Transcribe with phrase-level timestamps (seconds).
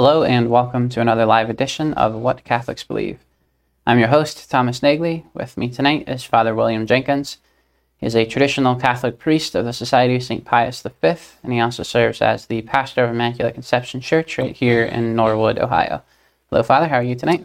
[0.00, 3.18] Hello, and welcome to another live edition of What Catholics Believe.
[3.84, 5.24] I'm your host, Thomas Nagley.
[5.34, 7.38] With me tonight is Father William Jenkins.
[7.96, 10.44] He is a traditional Catholic priest of the Society of St.
[10.44, 14.84] Pius V, and he also serves as the pastor of Immaculate Conception Church right here
[14.84, 16.04] in Norwood, Ohio.
[16.48, 16.86] Hello, Father.
[16.86, 17.44] How are you tonight?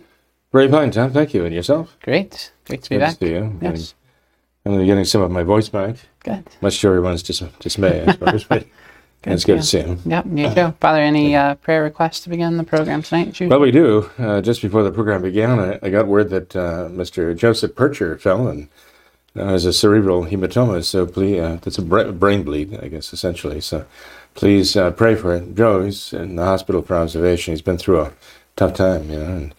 [0.52, 1.09] Very fine, Tom.
[1.11, 1.45] Thank you.
[1.45, 1.97] And yourself?
[2.03, 2.52] Great.
[2.66, 3.17] Great to be Good back.
[3.17, 3.59] to see you.
[3.63, 3.95] Yes.
[4.63, 6.44] I'm getting some of my voice back, Good.
[6.61, 8.45] much to everyone's dis- dismay, I suppose.
[9.23, 9.97] But it's good to see you.
[10.05, 10.73] Yep, you too.
[10.81, 13.31] Father, any uh, prayer requests to begin the program tonight?
[13.31, 13.49] Jude?
[13.49, 14.09] Well, we do.
[14.19, 17.35] Uh, just before the program began, I, I got word that uh, Mr.
[17.35, 18.67] Joseph Percher fell and
[19.35, 20.83] uh, has a cerebral hematoma.
[20.83, 23.61] So please, uh, that's a bra- brain bleed, I guess, essentially.
[23.61, 23.85] So
[24.35, 25.83] please uh, pray for Joe.
[25.83, 27.53] He's in the hospital for observation.
[27.53, 28.13] He's been through a
[28.58, 29.49] tough time, you know.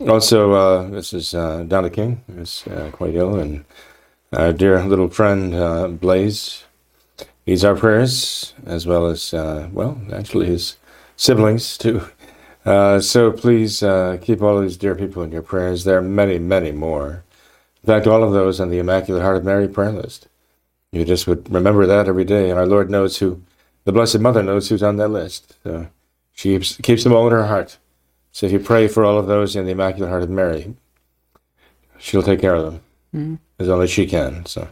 [0.00, 3.64] And also, uh, this is uh, Donna King, who's uh, quite ill, and
[4.32, 6.64] our dear little friend uh, Blaze
[7.46, 10.76] needs our prayers, as well as, uh, well, actually his
[11.16, 12.02] siblings too.
[12.64, 15.84] Uh, so please uh, keep all of these dear people in your prayers.
[15.84, 17.22] There are many, many more.
[17.82, 20.28] In fact, all of those on the Immaculate Heart of Mary prayer list.
[20.90, 23.42] You just would remember that every day, and our Lord knows who,
[23.84, 25.54] the Blessed Mother knows who's on that list.
[25.62, 25.88] So
[26.32, 27.76] she keeps, keeps them all in her heart.
[28.32, 30.74] So if you pray for all of those in the Immaculate Heart of Mary,
[31.98, 32.80] she'll take care of them
[33.14, 33.38] Mhm.
[33.58, 34.46] as only she can.
[34.46, 34.68] So.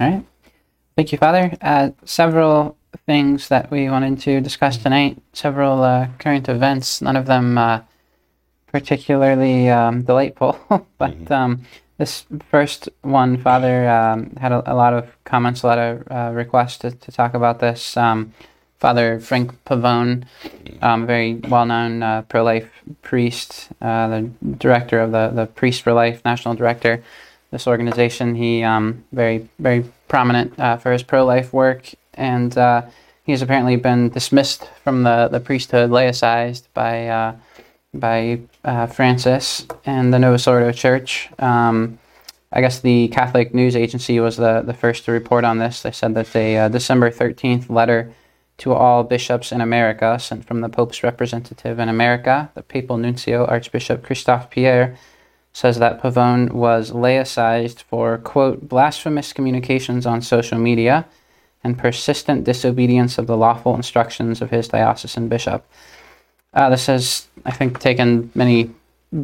[0.00, 0.24] All right.
[0.96, 1.54] Thank you, Father.
[1.60, 7.26] Uh, several things that we wanted to discuss tonight, several uh, current events, none of
[7.26, 7.80] them uh,
[8.68, 10.58] particularly um, delightful.
[10.98, 11.66] but um,
[11.98, 16.30] this first one, Father, um, had a, a lot of comments, a lot of uh,
[16.32, 17.94] requests to, to talk about this.
[17.98, 18.32] Um,
[18.78, 20.24] Father Frank Pavone,
[20.80, 22.70] um, very well-known uh, pro-life
[23.02, 27.02] priest, uh, the director of the, the Priest for Life, national director.
[27.56, 32.82] This organization, he um, very very prominent uh, for his pro-life work, and uh,
[33.24, 37.34] he's apparently been dismissed from the, the priesthood, laicized by uh,
[37.94, 41.30] by uh, Francis and the Novus Ordo Church.
[41.38, 41.98] Um,
[42.52, 45.80] I guess the Catholic News Agency was the, the first to report on this.
[45.80, 48.12] They said that a uh, December 13th letter
[48.58, 53.46] to all bishops in America, sent from the Pope's representative in America, the Papal Nuncio,
[53.46, 54.98] Archbishop Christophe Pierre,
[55.56, 61.06] says that Pavone was laicized for, quote, blasphemous communications on social media
[61.64, 65.64] and persistent disobedience of the lawful instructions of his diocesan bishop.
[66.52, 68.70] Uh, this has, I think, taken many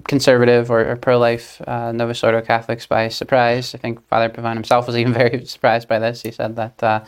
[0.05, 3.75] conservative or, or pro-life uh, Novus Ordo Catholics by surprise.
[3.75, 6.23] I think Father Pavone himself was even very surprised by this.
[6.23, 7.05] He said that uh,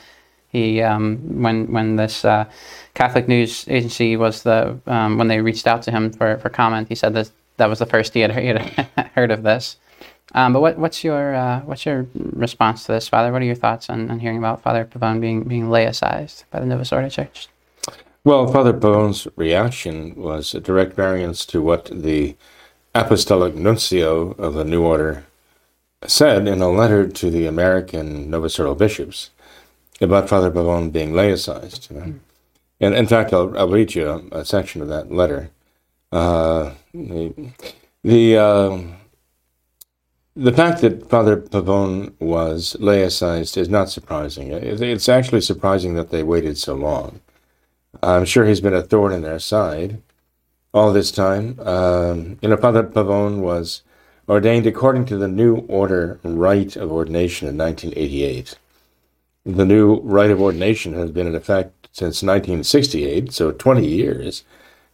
[0.48, 2.44] he, um, when when this uh,
[2.92, 6.88] Catholic news agency was the um, when they reached out to him for, for comment,
[6.90, 9.76] he said that that was the first he had, had heard of this.
[10.34, 13.30] Um, but what, what's your uh, what's your response to this, Father?
[13.32, 16.66] What are your thoughts on, on hearing about Father Pavone being being laicized by the
[16.66, 17.48] Novus Ordo Church?
[18.24, 22.36] Well, Father Pavone's reaction was a direct variance to what the
[22.94, 25.24] Apostolic Nuncio of the New Order
[26.06, 29.30] said in a letter to the American Novus Ordo bishops
[30.00, 31.90] about Father Pavone being laicized.
[31.90, 32.14] You know?
[32.80, 35.50] And in fact, I'll, I'll read you a, a section of that letter.
[36.14, 36.72] Uh,
[38.04, 38.78] the uh,
[40.36, 44.52] the fact that Father Pavone was laicized is not surprising.
[44.52, 47.20] It's actually surprising that they waited so long.
[48.00, 50.02] I'm sure he's been a thorn in their side
[50.72, 51.58] all this time.
[51.58, 53.82] Um, you know, Father Pavone was
[54.28, 58.56] ordained according to the new order rite of ordination in 1988.
[59.44, 64.44] The new rite of ordination has been in effect since 1968, so 20 years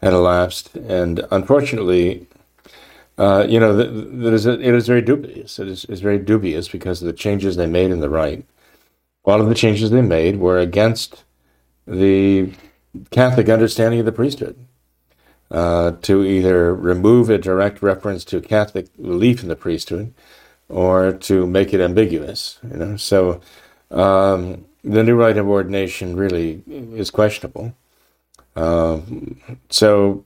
[0.00, 2.26] had elapsed, and unfortunately,
[3.18, 5.58] uh, you know, it is very dubious.
[5.58, 8.46] It is, very dubious because of the changes they made in the rite.
[9.26, 11.24] lot of the changes they made were against
[11.86, 12.52] the
[13.10, 14.56] Catholic understanding of the priesthood.
[15.50, 20.14] Uh, to either remove a direct reference to Catholic belief in the priesthood,
[20.68, 22.60] or to make it ambiguous.
[22.62, 23.40] You know, so
[23.90, 27.74] um, the new rite of ordination really is questionable.
[28.60, 29.40] Um,
[29.70, 30.24] so,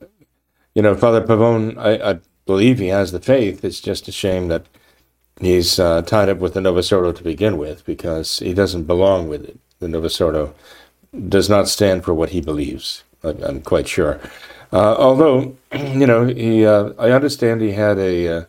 [0.73, 3.63] you know, Father Pavone, I, I believe he has the faith.
[3.63, 4.65] It's just a shame that
[5.39, 9.29] he's uh, tied up with the Novus Ordo to begin with because he doesn't belong
[9.29, 9.59] with it.
[9.79, 10.53] The Novus Ordo
[11.29, 13.03] does not stand for what he believes.
[13.23, 14.19] I'm quite sure.
[14.71, 18.45] Uh, although, you know, he, uh, I understand he had a uh,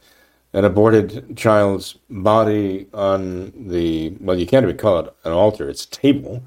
[0.53, 5.85] an aborted child's body on the well, you can't even call it an altar; it's
[5.85, 6.43] a table,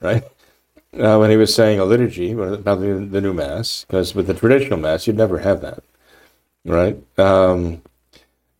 [0.00, 0.24] right?
[0.96, 4.34] Uh, when he was saying a liturgy about the, the new mass, because with the
[4.34, 5.82] traditional mass, you'd never have that,
[6.64, 6.96] right?
[7.18, 7.82] Um,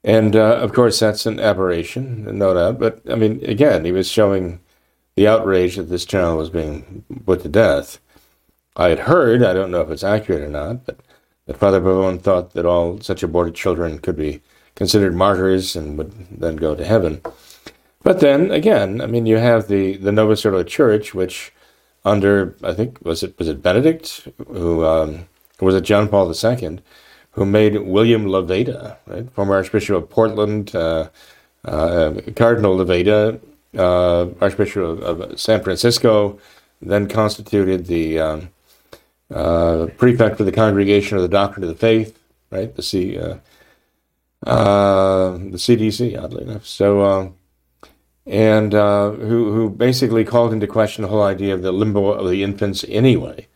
[0.02, 2.80] and uh, of course, that's an aberration, no doubt.
[2.80, 4.60] But I mean, again, he was showing
[5.16, 8.00] the outrage that this child was being put to death.
[8.76, 10.98] I had heard, I don't know if it's accurate or not, but
[11.46, 14.40] that Father Pavone thought that all such aborted children could be
[14.74, 17.20] considered martyrs and would then go to heaven.
[18.02, 21.52] But then again, I mean, you have the the Novus Ordo Church, which
[22.04, 25.26] under I think was it was it Benedict who um,
[25.60, 26.80] was it John Paul II
[27.34, 31.08] who made William Levada, right, former Archbishop of Portland, uh,
[31.64, 33.40] uh, Cardinal Levada,
[33.76, 36.38] uh, Archbishop of, of, San Francisco,
[36.80, 38.50] then constituted the um,
[39.32, 42.16] uh, prefect for the Congregation of the Doctrine of the Faith,
[42.50, 43.38] right, the C, uh,
[44.46, 46.66] uh, the CDC, oddly enough.
[46.66, 47.34] So,
[48.26, 52.42] and who who basically called into question the whole idea of the limbo of the
[52.42, 53.46] infants anyway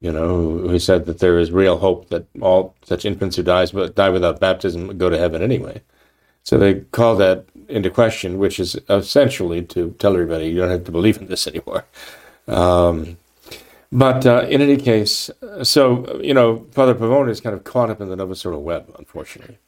[0.00, 3.72] you know, who said that there is real hope that all such infants who dies
[3.72, 5.82] but die without baptism go to heaven anyway.
[6.42, 10.84] So they call that into question, which is essentially to tell everybody you don't have
[10.84, 11.84] to believe in this anymore.
[12.48, 13.18] Um,
[13.92, 15.30] but uh, in any case,
[15.62, 18.92] so you know, Father Pavone is kind of caught up in the Novus Ordo web,
[18.98, 19.58] unfortunately,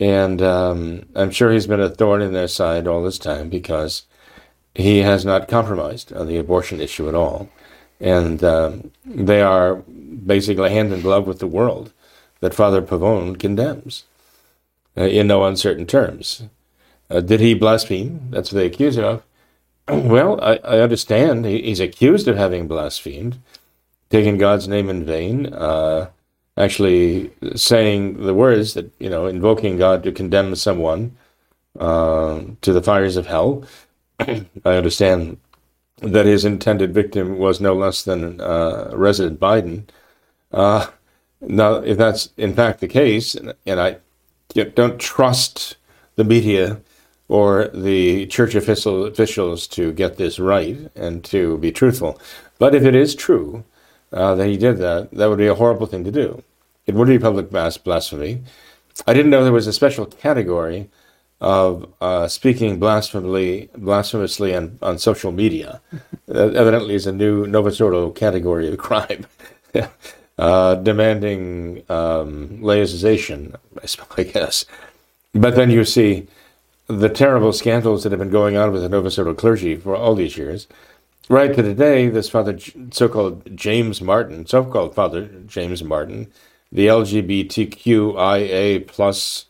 [0.00, 4.04] and um, I'm sure he's been a thorn in their side all this time because
[4.74, 7.48] he has not compromised on the abortion issue at all
[8.00, 11.92] and um, they are basically hand in glove with the world
[12.40, 14.04] that Father Pavone condemns
[14.96, 16.44] uh, in no uncertain terms.
[17.10, 18.28] Uh, did he blaspheme?
[18.30, 19.22] That's what they accuse him of.
[19.88, 23.38] Well, I, I understand he, he's accused of having blasphemed,
[24.10, 26.10] taking God's name in vain, uh,
[26.58, 31.16] actually saying the words that, you know, invoking God to condemn someone
[31.78, 33.64] uh, to the fires of hell.
[34.20, 35.38] I understand
[36.02, 39.84] that his intended victim was no less than uh, resident Biden.
[40.52, 40.88] Uh,
[41.40, 43.98] now, if that's in fact the case, and, and I
[44.74, 45.76] don't trust
[46.16, 46.80] the media
[47.28, 52.20] or the church official, officials to get this right and to be truthful,
[52.58, 53.64] but if it is true
[54.12, 56.42] uh, that he did that, that would be a horrible thing to do.
[56.88, 58.42] It would be public blasphemy.
[59.06, 60.88] I didn't know there was a special category
[61.38, 65.82] of uh, speaking blasphemously, blasphemously on, on social media.
[66.26, 69.26] that evidently, is a new Novus Ordo category of crime,
[70.38, 73.54] uh, demanding um, laicization,
[74.16, 74.64] I guess.
[75.34, 76.26] But then you see
[76.86, 80.14] the terrible scandals that have been going on with the Novus Ordo clergy for all
[80.14, 80.66] these years.
[81.28, 82.58] Right to today, this Father,
[82.90, 86.32] so-called James Martin, so-called Father James Martin,
[86.72, 89.46] the LGBTQIA plus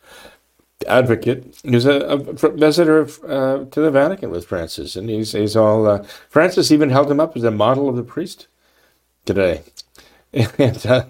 [0.87, 1.61] advocate.
[1.65, 2.17] Was a, a
[2.51, 5.87] visitor of, uh, to the Vatican with Francis, and he's he's all.
[5.87, 8.47] Uh, Francis even held him up as a model of the priest
[9.25, 9.63] today,
[10.33, 11.07] and uh,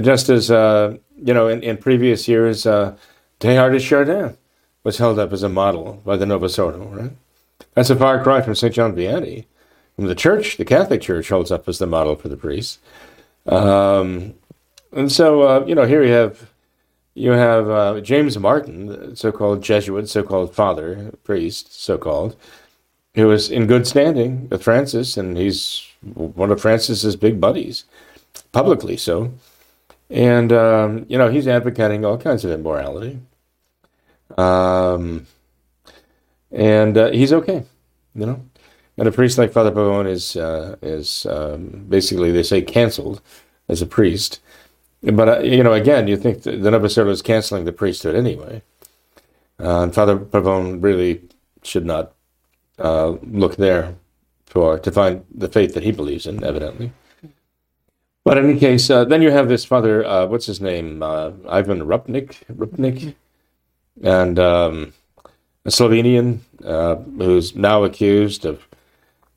[0.00, 2.96] just as uh, you know, in, in previous years, uh,
[3.40, 4.36] Teilhard de Chardin
[4.84, 6.58] was held up as a model by the Novus.
[6.58, 7.10] Right,
[7.74, 9.46] that's a far cry from Saint John Vianney,
[9.96, 12.78] whom the Church, the Catholic Church, holds up as the model for the priests.
[13.46, 14.34] Um,
[14.96, 16.50] and so, uh, you know, here you have
[17.14, 22.36] you have uh, James Martin, so-called Jesuit, so-called father, priest, so-called,
[23.14, 27.84] who was in good standing with Francis, and he's one of Francis's big buddies,
[28.52, 29.32] publicly so.
[30.08, 33.18] And um, you know he's advocating all kinds of immorality,
[34.38, 35.26] um,
[36.52, 37.64] and uh, he's okay,
[38.14, 38.40] you know.
[38.98, 43.20] And a priest like Father Pavone is uh, is um, basically they say canceled
[43.68, 44.40] as a priest
[45.14, 48.62] but, uh, you know, again, you think the Novus Ordo is canceling the priesthood anyway.
[49.60, 51.22] Uh, and Father Pavone really
[51.62, 52.12] should not
[52.78, 53.94] uh, look there
[54.46, 56.92] for to find the faith that he believes in, evidently.
[58.24, 61.02] But in any case, uh, then you have this Father, uh, what's his name?
[61.02, 63.14] Uh, Ivan Rupnik, Rupnik,
[64.02, 64.92] and um,
[65.64, 66.40] a Slovenian
[67.18, 68.66] who's now accused of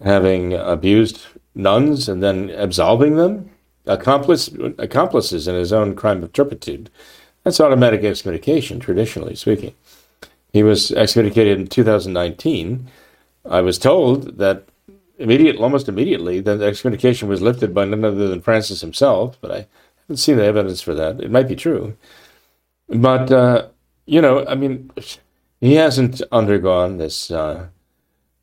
[0.03, 3.51] having abused nuns and then absolving them
[3.89, 6.89] accomplice, accomplices in his own crime of turpitude.
[7.43, 9.73] That's automatic excommunication, traditionally speaking.
[10.53, 12.87] He was excommunicated in 2019.
[13.49, 14.63] I was told that
[15.17, 19.51] immediate, almost immediately, that the excommunication was lifted by none other than Francis himself, but
[19.51, 19.67] I
[20.01, 21.19] haven't seen the evidence for that.
[21.19, 21.95] It might be true.
[22.87, 23.67] But, uh,
[24.05, 24.91] you know, I mean,
[25.61, 27.67] he hasn't undergone this uh,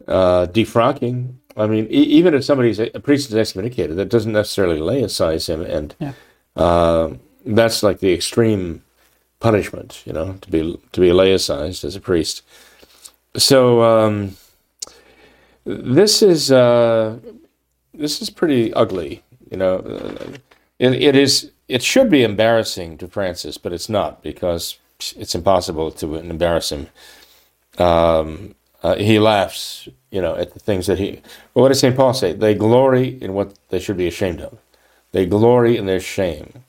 [0.06, 4.78] uh, defrocking I mean, e- even if somebody's a priest is excommunicated, that doesn't necessarily
[4.80, 6.12] laicize him, and Yeah.
[6.56, 8.82] uh, that's like the extreme
[9.40, 12.42] punishment, you know, to be to be laicized as a priest.
[13.36, 14.36] So um,
[15.64, 17.18] this is uh,
[17.94, 19.78] this is pretty ugly, you know.
[20.78, 24.78] It, it is it should be embarrassing to Francis, but it's not because
[25.16, 26.88] it's impossible to embarrass him.
[27.78, 28.54] Um,
[28.86, 31.20] uh, he laughs, you know, at the things that he.
[31.52, 32.32] Well, what does Saint Paul say?
[32.32, 34.58] They glory in what they should be ashamed of.
[35.10, 36.62] They glory in their shame,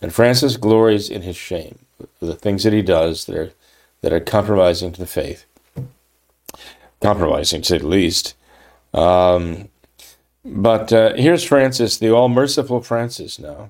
[0.00, 1.80] and Francis glories in his shame,
[2.18, 3.52] the things that he does that are
[4.00, 5.44] that are compromising to the faith,
[7.02, 8.34] compromising to say the least.
[8.94, 9.68] Um,
[10.42, 13.68] but uh, here's Francis, the all merciful Francis now,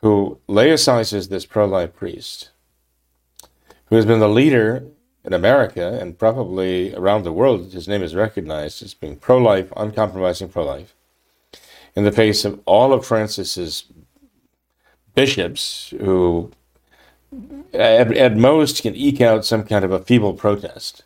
[0.00, 2.48] who laicizes this pro life priest,
[3.90, 4.86] who has been the leader
[5.24, 7.72] in America and probably around the world.
[7.72, 10.94] His name is recognized as being pro life, uncompromising pro life,
[11.96, 13.84] in the face of all of Francis's
[15.14, 16.52] bishops who,
[17.72, 21.04] at, at most, can eke out some kind of a feeble protest.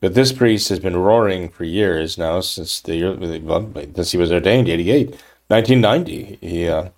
[0.00, 4.18] But this priest has been roaring for years now, since the year, well, since he
[4.18, 5.10] was ordained, 88,
[5.48, 6.38] 1990.
[6.40, 6.90] He, uh,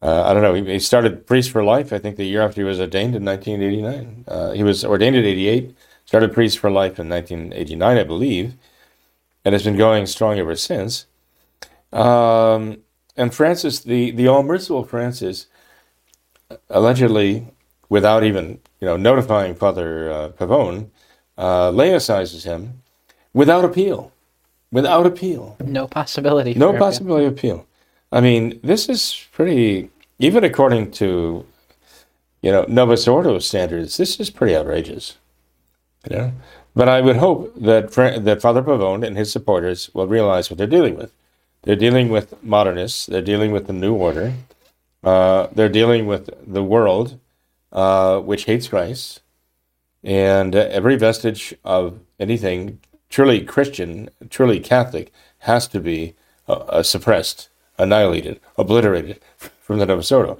[0.00, 2.60] uh, I don't know, he, he started priest for life, I think, the year after
[2.60, 4.24] he was ordained in 1989.
[4.28, 5.74] Uh, he was ordained in 88,
[6.04, 8.54] started priest for life in 1989, I believe,
[9.44, 11.06] and has been going strong ever since.
[11.92, 12.78] Um,
[13.16, 15.46] and Francis, the, the all merciful Francis,
[16.70, 17.48] allegedly,
[17.88, 20.90] without even you know notifying Father uh, Pavone,
[21.36, 22.82] uh, laicizes him
[23.32, 24.12] without appeal.
[24.70, 25.56] Without appeal.
[25.64, 26.54] No possibility.
[26.54, 26.86] No for appeal.
[26.86, 27.66] possibility of appeal.
[28.10, 31.44] I mean, this is pretty, even according to,
[32.42, 35.16] you know, Novus Ordo standards, this is pretty outrageous.
[36.08, 36.32] You know?
[36.74, 40.66] But I would hope that, that Father Pavone and his supporters will realize what they're
[40.66, 41.12] dealing with.
[41.62, 44.32] They're dealing with modernists, they're dealing with the New Order,
[45.02, 47.18] uh, they're dealing with the world,
[47.72, 49.20] uh, which hates Christ,
[50.02, 52.78] and uh, every vestige of anything
[53.10, 56.14] truly Christian, truly Catholic, has to be
[56.48, 60.38] uh, uh, suppressed, annihilated, obliterated from the Novus Ordo.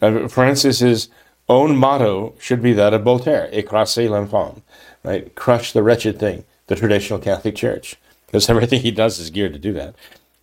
[0.00, 1.08] Uh, Francis's
[1.48, 4.62] own motto should be that of Voltaire: "Écrasez l'infâme,"
[5.04, 5.34] right?
[5.34, 7.96] Crush the wretched thing, the traditional Catholic Church,
[8.26, 9.94] because everything he does is geared to do that.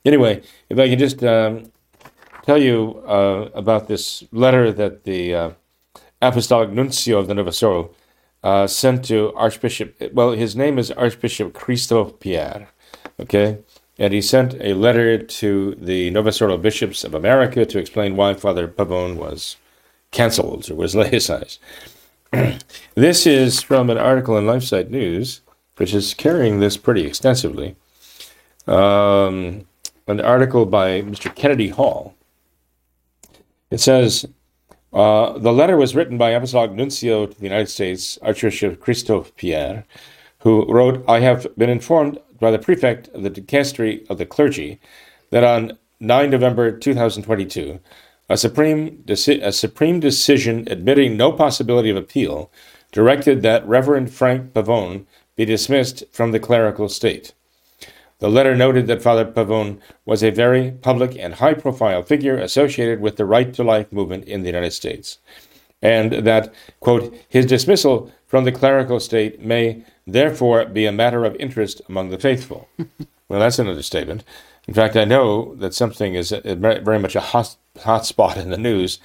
[0.06, 1.72] Anyway, if I can just um,
[2.44, 5.50] tell you uh, about this letter that the uh,
[6.22, 7.92] Apostolic Nuncio of the Novus Ordo
[8.44, 12.70] uh, sent to Archbishop, well, his name is Archbishop Christophe Pierre,
[13.20, 13.60] okay?
[14.00, 18.34] And he sent a letter to the Novus Ordo bishops of America to explain why
[18.34, 19.58] Father Pavone was
[20.12, 21.60] canceled or was laicized.
[22.96, 25.42] this is from an article in LifeSite News,
[25.78, 27.76] which is carrying this pretty extensively.
[28.68, 29.66] Um,
[30.08, 31.34] an article by Mr.
[31.34, 32.16] Kennedy Hall.
[33.72, 34.26] It says,
[34.94, 39.86] uh, the letter was written by Apostolic Nuncio to the United States, Archbishop Christophe Pierre,
[40.40, 44.80] who wrote, I have been informed by the prefect of the dicastery of the clergy
[45.32, 47.80] that on 9 November 2022,
[48.30, 52.52] a supreme, deci- a supreme decision admitting no possibility of appeal
[52.92, 57.34] directed that Reverend Frank Pavone be dismissed from the clerical state.
[58.20, 63.00] The letter noted that Father Pavone was a very public and high profile figure associated
[63.00, 65.20] with the right to life movement in the United States,
[65.82, 71.36] and that, quote, his dismissal from the clerical state may therefore be a matter of
[71.36, 72.68] interest among the faithful.
[73.30, 74.24] well, that's an understatement.
[74.68, 78.58] In fact, I know that something is very much a hot, hot spot in the
[78.58, 79.00] news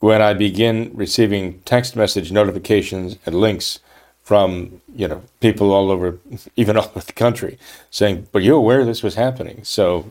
[0.00, 3.80] when I begin receiving text message notifications and links
[4.22, 6.18] from you know people all over,
[6.56, 7.58] even all over the country,
[7.90, 10.10] saying, "But you aware this was happening?" So,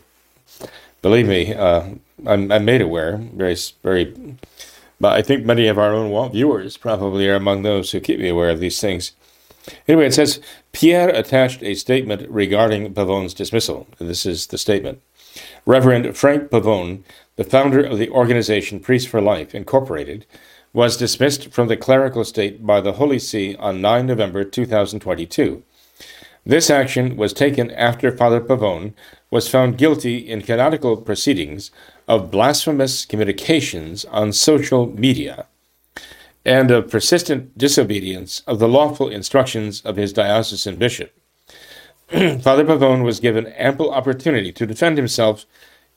[1.01, 1.89] believe me, uh,
[2.25, 3.17] I'm, I'm made aware.
[3.17, 4.15] Very, very.
[4.99, 8.29] But I think many of our own viewers probably are among those who keep me
[8.29, 9.11] aware of these things.
[9.87, 10.39] Anyway, it says
[10.71, 13.87] Pierre attached a statement regarding Pavone's dismissal.
[13.99, 15.01] This is the statement.
[15.65, 17.03] Reverend Frank Pavone,
[17.35, 20.25] the founder of the organization Priests for Life, Incorporated,
[20.73, 25.63] was dismissed from the clerical state by the Holy See on 9 November 2022.
[26.45, 28.93] This action was taken after Father Pavone
[29.29, 31.71] was found guilty in canonical proceedings
[32.07, 35.45] of blasphemous communications on social media
[36.45, 41.13] and of persistent disobedience of the lawful instructions of his diocesan bishop.
[42.09, 45.45] Father Pavone was given ample opportunity to defend himself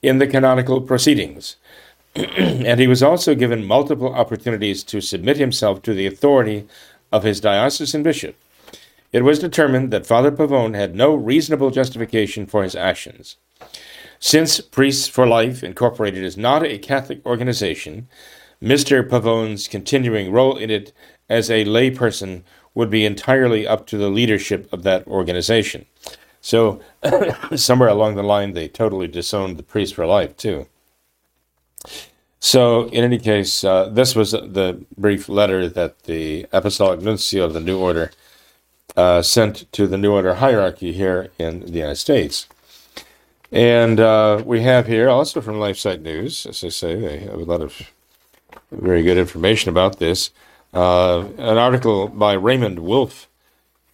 [0.02, 1.54] in the canonical proceedings,
[2.16, 6.66] and he was also given multiple opportunities to submit himself to the authority
[7.12, 8.34] of his diocesan bishop.
[9.12, 13.36] it was determined that Father Pavone had no reasonable justification for his actions.
[14.22, 18.06] Since Priests for Life Incorporated is not a Catholic organization,
[18.62, 19.08] Mr.
[19.08, 20.92] Pavone's continuing role in it
[21.30, 22.42] as a layperson
[22.74, 25.86] would be entirely up to the leadership of that organization.
[26.42, 26.80] So,
[27.56, 30.66] somewhere along the line, they totally disowned the Priests for Life, too.
[32.38, 37.54] So, in any case, uh, this was the brief letter that the Apostolic Nuncio of
[37.54, 38.12] the New Order
[38.96, 42.46] uh, sent to the New Order hierarchy here in the United States.
[43.52, 47.45] And uh, we have here also from LifeSite News, as I say, they have a
[47.45, 47.90] lot of
[48.71, 50.30] very good information about this.
[50.73, 53.28] Uh, an article by Raymond Wolfe,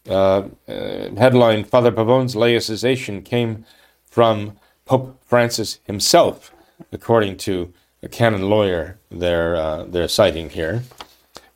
[0.09, 3.65] uh, uh, headline Father Pavone's laicization came
[4.05, 6.53] from Pope Francis himself,
[6.93, 7.73] according to
[8.03, 10.83] a canon lawyer they're, uh, they're citing here,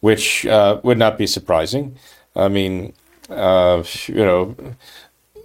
[0.00, 1.96] which uh, would not be surprising.
[2.34, 2.94] I mean,
[3.28, 4.56] you know,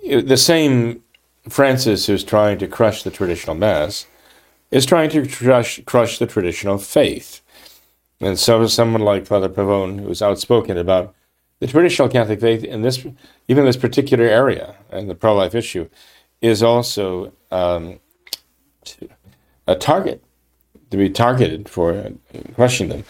[0.01, 1.01] the same
[1.49, 4.07] Francis who's trying to crush the traditional Mass
[4.71, 7.41] is trying to crush, crush the traditional faith.
[8.19, 11.13] And so is someone like Father Pavone, who's outspoken about
[11.59, 13.05] the traditional Catholic faith in this,
[13.47, 15.89] even this particular area, and the pro-life issue,
[16.41, 17.99] is also um,
[19.67, 20.23] a target
[20.91, 22.11] to be targeted for
[22.55, 23.03] crushing them.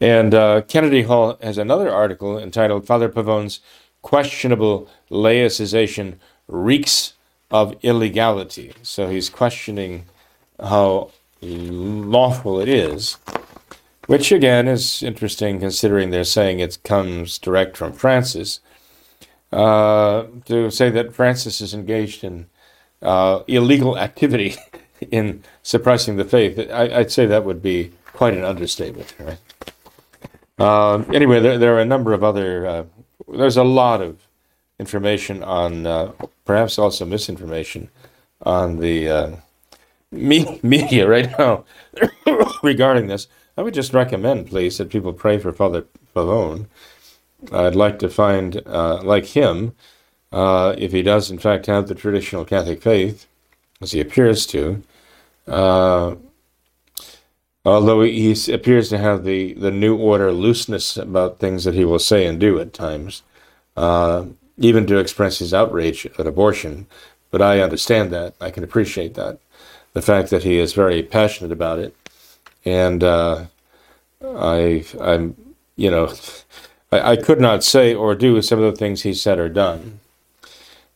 [0.00, 3.60] And uh, Kennedy Hall has another article entitled "Father Pavone's
[4.02, 6.16] Questionable Laicization
[6.48, 7.14] Reeks
[7.50, 10.06] of Illegality." So he's questioning
[10.58, 11.10] how
[11.42, 13.16] lawful it is
[14.10, 18.58] which again is interesting considering they're saying it comes direct from Francis.
[19.52, 22.46] Uh, to say that Francis is engaged in
[23.02, 24.56] uh, illegal activity
[25.12, 29.38] in suppressing the faith, I, would say that would be quite an understatement, right?
[30.58, 32.84] Uh, anyway, there, there, are a number of other, uh,
[33.28, 34.18] there's a lot of
[34.80, 36.12] information on, uh,
[36.44, 37.90] perhaps also misinformation
[38.42, 39.30] on the uh,
[40.10, 41.64] me- media right now
[42.62, 43.28] regarding this.
[43.56, 45.84] I would just recommend, please, that people pray for Father
[46.16, 46.66] Pavone.
[47.52, 49.74] I'd like to find, uh, like him,
[50.32, 53.26] uh, if he does in fact have the traditional Catholic faith,
[53.80, 54.82] as he appears to,
[55.46, 56.14] uh,
[57.64, 61.98] although he appears to have the, the new order looseness about things that he will
[61.98, 63.22] say and do at times,
[63.76, 64.24] uh,
[64.58, 66.86] even to express his outrage at abortion.
[67.30, 68.34] But I understand that.
[68.40, 69.38] I can appreciate that.
[69.92, 71.94] The fact that he is very passionate about it
[72.64, 73.46] and uh,
[74.24, 75.36] I, I'm,
[75.76, 76.12] you know,
[76.92, 80.00] I, I, could not say or do some of the things he said or done,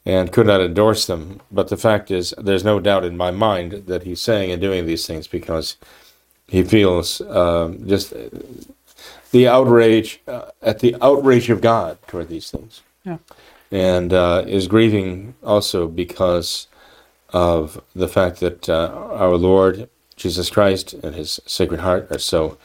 [0.04, 1.40] and could not endorse them.
[1.50, 4.86] But the fact is, there's no doubt in my mind that he's saying and doing
[4.86, 5.76] these things because
[6.48, 8.12] he feels um, just
[9.32, 13.18] the outrage uh, at the outrage of God toward these things, yeah.
[13.74, 16.68] And uh, is grieving also because
[17.30, 22.56] of the fact that uh, our Lord Jesus Christ and his Sacred Heart are so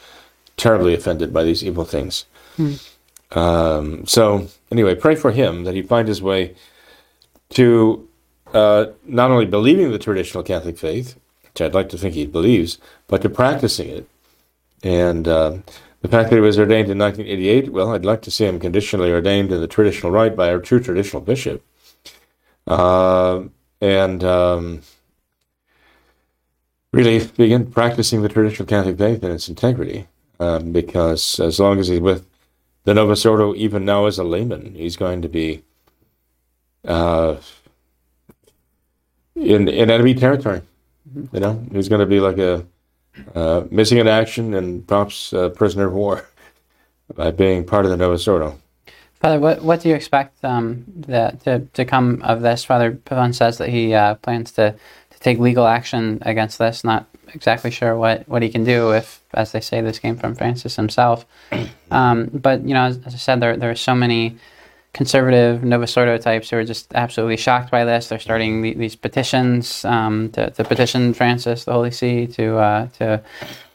[0.56, 2.26] terribly offended by these evil things.
[2.56, 2.74] Hmm.
[3.32, 6.54] Um, so, anyway, pray for him that he find his way
[7.50, 8.08] to
[8.54, 12.78] uh, not only believing the traditional Catholic faith, which I'd like to think he believes,
[13.08, 14.08] but to practicing it.
[14.84, 15.58] And uh,
[16.00, 19.12] the fact that he was ordained in 1988, well, I'd like to see him conditionally
[19.12, 21.62] ordained in the traditional rite by a true traditional bishop.
[22.66, 23.44] Uh,
[23.80, 24.82] and um,
[26.92, 30.06] really begin practicing the traditional Catholic faith in its integrity.
[30.38, 32.26] Um, because as long as he's with
[32.84, 35.62] the Novus Ordo, even now as a layman, he's going to be
[36.86, 37.36] uh,
[39.36, 40.62] in in enemy territory.
[41.06, 41.36] Mm-hmm.
[41.36, 42.64] You know, he's going to be like a
[43.34, 46.26] uh, missing in action and perhaps a prisoner of war
[47.14, 48.58] by being part of the Novus Ordo.
[49.20, 52.64] Father, what what do you expect um, that to, to come of this?
[52.64, 54.74] Father Pavone says that he uh, plans to
[55.20, 56.82] take legal action against this.
[56.82, 60.34] Not exactly sure what, what he can do if, as they say, this came from
[60.34, 61.26] Francis himself.
[61.92, 64.36] Um, but you know, as, as, I said, there there are so many
[64.92, 68.08] conservative Novus Ordo types who are just absolutely shocked by this.
[68.08, 72.86] They're starting the, these petitions um, to, to, petition Francis, the Holy See, to uh,
[72.98, 73.22] to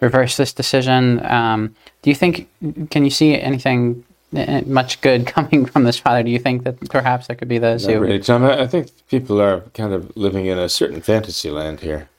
[0.02, 1.26] reverse this decision.
[1.26, 2.50] Um, do you think?
[2.90, 4.04] Can you see anything
[4.36, 6.24] Eh, much good coming from this father.
[6.24, 8.00] Do you think that perhaps there could be those Not who?
[8.02, 8.44] Really, Tom.
[8.44, 12.10] I think people are kind of living in a certain fantasy land here.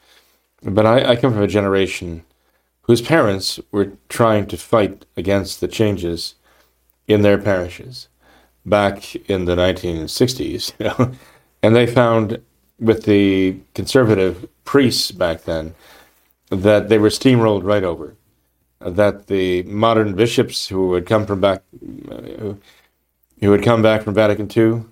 [0.63, 2.25] But I, I come from a generation
[2.83, 6.35] whose parents were trying to fight against the changes
[7.07, 8.09] in their parishes
[8.67, 11.17] back in the 1960s, you know?
[11.63, 12.43] and they found
[12.79, 15.75] with the conservative priests back then
[16.51, 18.17] that they were steamrolled right over
[18.81, 24.51] that the modern bishops who had come from back, who had come back from Vatican
[24.55, 24.85] II,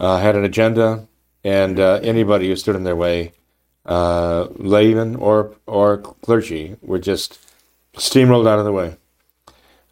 [0.00, 1.06] uh, had an agenda,
[1.44, 3.32] and uh, anybody who stood in their way,
[3.86, 7.38] uh, laymen or or clergy, were just
[7.94, 8.96] steamrolled out of the way.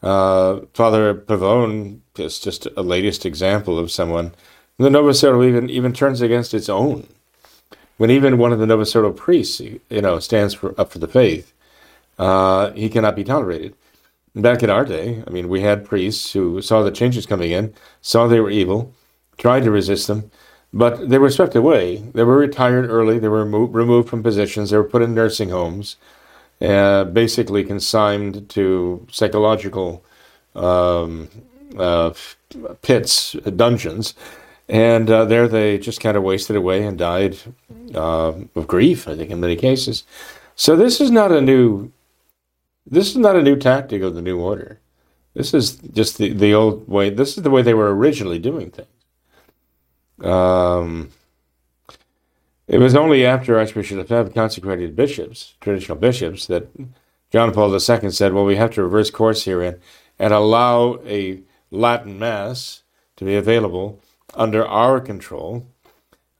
[0.02, 4.32] Uh, Father Pavone is just a latest example of someone.
[4.78, 7.06] The Novus Ordo even even turns against its own.
[7.98, 11.08] When even one of the Novus Ordo priests, you know, stands for, up for the
[11.08, 11.52] faith,
[12.18, 13.74] uh, he cannot be tolerated.
[14.34, 17.74] Back in our day, I mean, we had priests who saw the changes coming in,
[18.00, 18.94] saw they were evil,
[19.36, 20.30] tried to resist them,
[20.72, 21.96] but they were swept away.
[21.96, 23.18] They were retired early.
[23.18, 24.70] They were remo- removed from positions.
[24.70, 25.96] They were put in nursing homes,
[26.60, 30.04] uh, basically consigned to psychological
[30.54, 31.28] um,
[31.78, 32.12] uh,
[32.82, 34.14] pits, dungeons,
[34.68, 37.38] and uh, there they just kind of wasted away and died
[37.94, 39.08] uh, of grief.
[39.08, 40.04] I think in many cases.
[40.54, 41.92] So this is not a new.
[42.86, 44.80] This is not a new tactic of the new order.
[45.34, 47.10] This is just the, the old way.
[47.10, 48.88] This is the way they were originally doing things.
[50.28, 51.10] Um,
[52.70, 56.68] it was only after Archbishop had consecrated bishops, traditional bishops, that
[57.32, 59.80] John Paul II said, well, we have to reverse course here and,
[60.20, 61.40] and allow a
[61.72, 62.84] Latin Mass
[63.16, 64.00] to be available
[64.34, 65.66] under our control.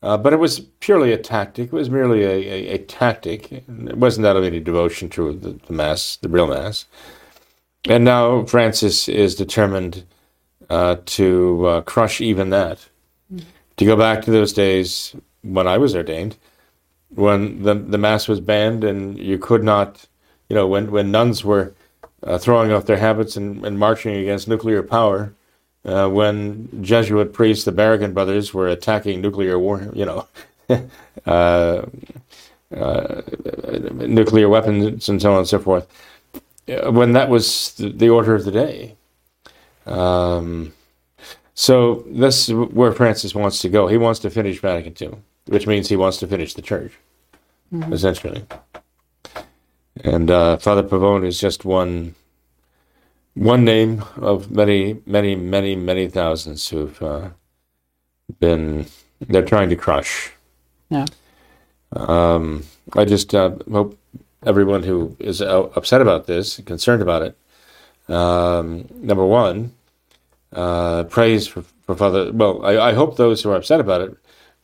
[0.04, 1.66] Uh, but it was purely a tactic.
[1.66, 3.50] It was merely a, a, a tactic.
[3.50, 6.86] It wasn't out of any devotion to the, the, Mass, the real Mass.
[7.88, 10.04] And now Francis is determined
[10.70, 12.88] uh, to uh, crush even that
[13.76, 16.36] to go back to those days when I was ordained,
[17.08, 20.06] when the the mass was banned and you could not,
[20.48, 21.74] you know, when when nuns were
[22.22, 25.34] uh, throwing off their habits and, and marching against nuclear power,
[25.84, 30.26] uh, when Jesuit priests, the Berrigan brothers, were attacking nuclear war, you know,
[31.26, 31.82] uh,
[32.76, 33.22] uh,
[33.92, 35.88] nuclear weapons and so on and so forth.
[36.68, 38.96] Uh, when that was the, the order of the day.
[39.86, 40.72] Um,
[41.54, 43.86] so this is where Francis wants to go.
[43.88, 46.92] He wants to finish Vatican II, which means he wants to finish the church,
[47.72, 47.92] mm-hmm.
[47.92, 48.44] essentially.
[50.02, 52.14] And uh, Father Pavone is just one
[53.34, 57.30] one name of many, many, many, many thousands who've uh,
[58.38, 58.86] been
[59.28, 60.32] they're trying to crush.
[60.88, 61.06] Yeah.
[61.92, 63.98] Um, I just uh, hope
[64.44, 69.74] everyone who is upset about this, concerned about it, um, number one,
[70.52, 72.32] uh, praise for, for Father.
[72.32, 74.16] Well, I, I hope those who are upset about it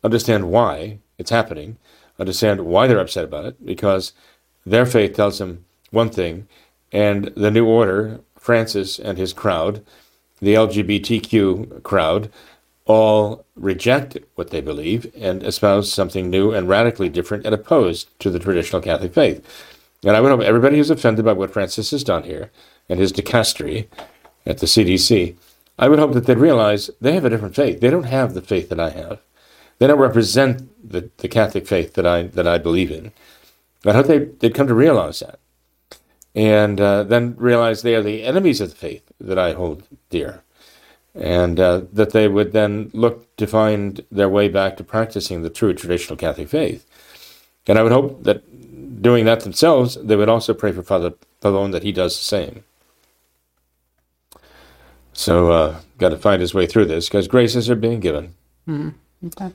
[0.07, 1.77] understand why it's happening,
[2.19, 4.13] understand why they're upset about it, because
[4.65, 6.49] their faith tells them one thing,
[6.93, 9.85] and the New Order, Francis and his crowd,
[10.41, 12.31] the LGBTQ crowd,
[12.87, 18.31] all reject what they believe and espouse something new and radically different and opposed to
[18.31, 19.45] the traditional Catholic faith.
[20.05, 22.53] And I would hope everybody who's offended by what Francis has done here
[22.89, 23.89] and his dicastery
[24.47, 25.35] at the CDC
[25.79, 27.81] I would hope that they'd realize they have a different faith.
[27.81, 29.21] They don't have the faith that I have.
[29.79, 33.13] They don't represent the, the Catholic faith that I that I believe in.
[33.85, 35.39] I hope they, they'd come to realize that.
[36.35, 40.43] And uh, then realize they are the enemies of the faith that I hold dear.
[41.15, 45.51] And uh, that they would then look to find their way back to practicing the
[45.51, 46.87] true traditional Catholic faith.
[47.67, 51.73] And I would hope that doing that themselves, they would also pray for Father Pavone
[51.73, 52.65] that he does the same.
[55.15, 58.35] So, uh, got to find his way through this because graces are being given.
[58.69, 58.95] Mm,
[59.29, 59.53] okay.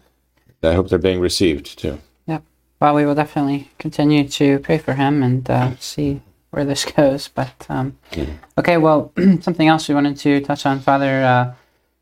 [0.63, 1.99] I hope they're being received too.
[2.27, 2.43] Yep.
[2.79, 6.21] Well, we will definitely continue to pray for him and uh, see
[6.51, 7.27] where this goes.
[7.27, 8.37] But um, mm.
[8.57, 11.23] okay, well, something else we wanted to touch on, Father.
[11.23, 11.53] Uh,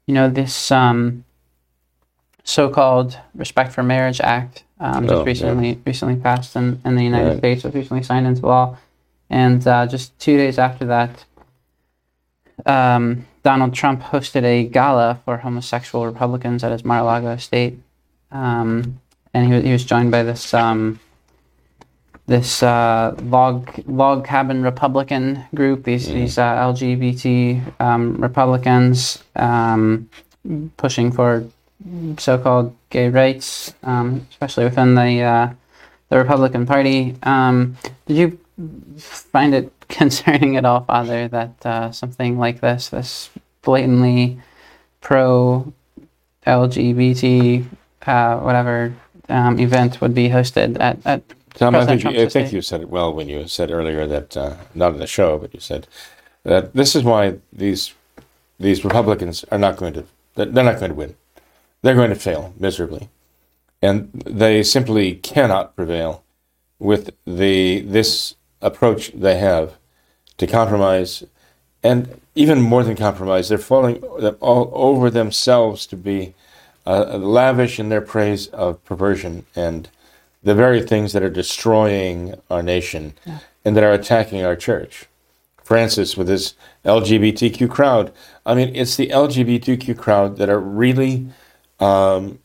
[0.07, 1.23] you know this um,
[2.43, 5.75] so-called Respect for Marriage Act um, just oh, recently yeah.
[5.85, 7.37] recently passed in, in the United right.
[7.37, 8.77] States, was recently signed into law,
[9.29, 11.25] and uh, just two days after that.
[12.65, 17.79] Um, Donald Trump hosted a gala for homosexual Republicans at his Mar-a-Lago estate,
[18.31, 18.99] um,
[19.33, 20.99] and he was, he was joined by this um,
[22.27, 25.83] this uh, log log cabin Republican group.
[25.83, 26.13] These mm.
[26.13, 30.09] these uh, LGBT um, Republicans um,
[30.77, 31.45] pushing for
[32.17, 35.49] so-called gay rights, um, especially within the uh,
[36.09, 37.15] the Republican Party.
[37.23, 38.39] Um, did you
[38.97, 43.29] find it concerning at all, Father, that uh, something like this, this
[43.61, 44.39] blatantly
[45.01, 45.73] pro
[46.45, 47.65] LGBT,
[48.05, 48.93] uh, whatever
[49.29, 51.21] um, event would be hosted at, at
[51.55, 54.37] Tom, I think, you, I think you said it well when you said earlier that,
[54.37, 55.87] uh, not in the show, but you said
[56.43, 57.93] that this is why these
[58.59, 61.15] these Republicans are not going to, they're not going to win.
[61.81, 63.09] They're going to fail miserably.
[63.81, 66.23] And they simply cannot prevail
[66.77, 69.75] with the this approach they have
[70.37, 71.23] to compromise,
[71.83, 73.97] and even more than compromise, they're falling
[74.41, 76.33] all over themselves to be
[76.85, 79.89] uh, lavish in their praise of perversion and
[80.43, 83.39] the very things that are destroying our nation yeah.
[83.65, 85.07] and that are attacking our church.
[85.63, 88.11] Francis with his LGBTQ crowd.
[88.43, 91.27] I mean, it's the LGBTQ crowd that are really,
[91.79, 92.39] um,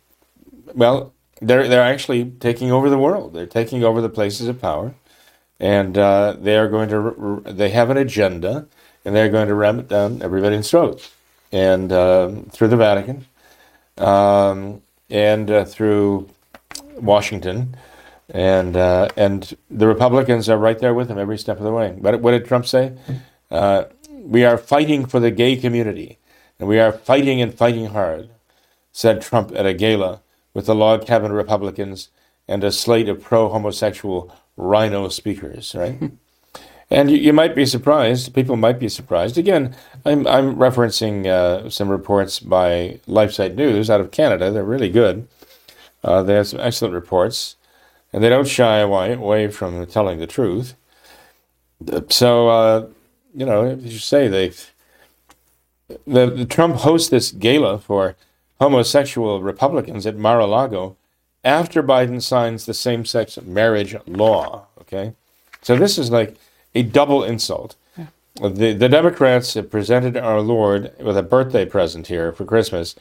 [0.75, 3.33] well, they're they're actually taking over the world.
[3.33, 4.95] They're taking over the places of power,
[5.59, 7.43] and uh, they are going to.
[7.47, 8.67] They have an agenda,
[9.07, 11.11] and they're going to ram it down everybody's throats,
[11.51, 13.25] and uh, through the Vatican,
[13.99, 16.29] um, and uh, through
[16.97, 17.77] Washington,
[18.31, 21.93] and uh, and the Republicans are right there with him every step of the way.
[21.93, 22.93] What, what did Trump say?
[23.51, 26.19] Uh, we are fighting for the gay community,
[26.59, 28.31] and we are fighting and fighting hard,
[28.93, 30.23] said Trump at a gala
[30.55, 32.09] with the log cabin Republicans
[32.47, 35.75] and a slate of pro-homosexual RINO speakers.
[35.75, 36.13] Right.
[36.95, 38.33] And you, you, might be surprised.
[38.35, 39.37] People might be surprised.
[39.37, 44.53] Again, I'm, I'm referencing uh, some reports by LifeSite News out of Canada.
[44.53, 45.27] They're really good.
[46.05, 47.57] Uh, they have some excellent reports
[48.13, 50.77] and they don't shy away, from telling the truth.
[52.11, 52.87] So, uh,
[53.35, 54.53] you know, as you say, they
[56.07, 58.15] the, the Trump hosts this gala for
[58.61, 60.97] homosexual Republicans at Mar-a-Lago
[61.43, 64.69] after Biden signs the same-sex marriage law.
[64.81, 65.15] Okay,
[65.61, 66.37] so this is like
[66.75, 67.77] a double insult.
[67.97, 68.07] Yeah.
[68.41, 72.95] The the Democrats have presented our Lord with a birthday present here for Christmas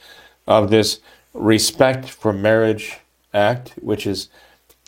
[0.48, 1.00] of this
[1.34, 2.98] respect for marriage
[3.34, 4.30] act, which is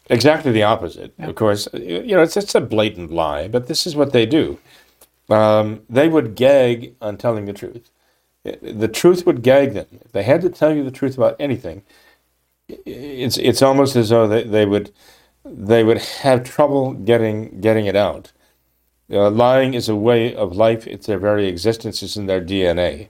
[0.10, 1.28] Exactly the opposite, yeah.
[1.28, 1.68] of course.
[1.74, 4.60] You know, it's, it's a blatant lie, but this is what they do.
[5.30, 7.90] Um, they would gag on telling the truth.
[8.44, 9.88] The truth would gag them.
[10.06, 11.82] If they had to tell you the truth about anything,
[12.68, 14.92] it's it's almost as though they, they would
[15.44, 18.32] they would have trouble getting getting it out.
[19.12, 20.88] Uh, lying is a way of life.
[20.88, 22.02] It's their very existence.
[22.02, 23.10] It's in their DNA.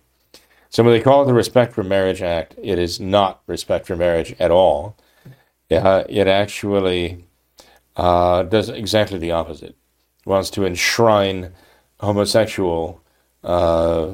[0.69, 3.95] So when they call it the Respect for Marriage Act, it is not respect for
[3.95, 4.97] marriage at all
[5.71, 7.25] uh, it actually
[7.95, 9.69] uh, does exactly the opposite.
[10.25, 11.51] It wants to enshrine
[11.99, 13.01] homosexual
[13.43, 14.11] uh,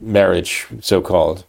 [0.00, 1.44] marriage, so called,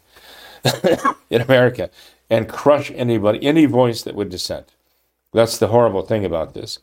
[1.29, 1.89] in America,
[2.29, 4.73] and crush anybody, any voice that would dissent.
[5.33, 6.79] That's the horrible thing about this.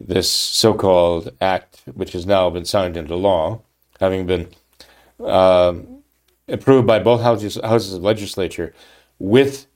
[0.00, 3.60] This so called act, which has now been signed into law,
[4.00, 4.48] having been
[5.22, 6.02] um,
[6.48, 8.74] approved by both houses, houses of legislature
[9.18, 9.66] with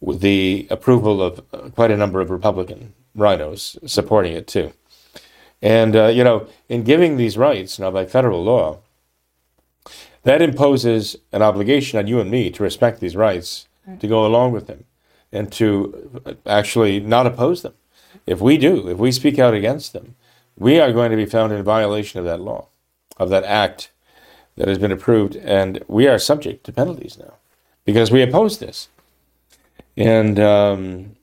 [0.00, 4.72] with the approval of uh, quite a number of Republican RINOs supporting it too.
[5.62, 8.80] And, uh, you know, in giving these rights now by federal law,
[10.24, 14.00] that imposes an obligation on you and me to respect these rights, right.
[14.00, 14.84] to go along with them,
[15.30, 17.74] and to uh, actually not oppose them.
[18.26, 20.16] If we do, if we speak out against them,
[20.56, 22.68] we are going to be found in violation of that law,
[23.16, 23.90] of that act
[24.56, 27.34] that has been approved, and we are subject to penalties now
[27.84, 28.88] because we oppose this.
[29.96, 31.16] And um,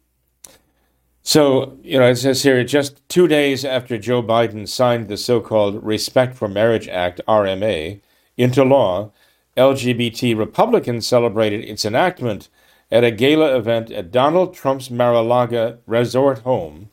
[1.21, 5.39] so, you know, it says here just two days after Joe Biden signed the so
[5.39, 8.01] called Respect for Marriage Act, RMA,
[8.37, 9.11] into law,
[9.57, 12.49] LGBT Republicans celebrated its enactment
[12.91, 16.89] at a gala event at Donald Trump's Mar a Lago resort home,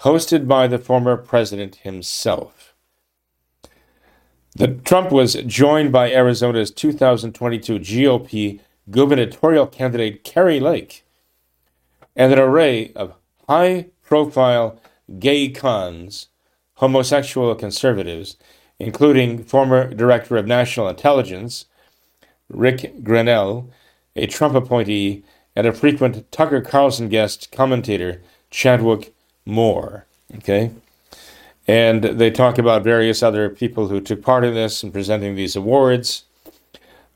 [0.00, 2.74] hosted by the former president himself.
[4.56, 11.04] The, Trump was joined by Arizona's 2022 GOP gubernatorial candidate Kari Lake
[12.14, 13.14] and an array of
[13.48, 14.78] high profile
[15.18, 16.28] gay cons,
[16.74, 18.36] homosexual conservatives,
[18.78, 21.66] including former Director of National Intelligence
[22.48, 23.70] Ric Grenell,
[24.16, 25.24] a Trump appointee,
[25.56, 30.06] and a frequent Tucker Carlson guest commentator Chadwick Moore.
[30.36, 30.70] Okay?
[31.66, 35.56] And they talk about various other people who took part in this and presenting these
[35.56, 36.24] awards.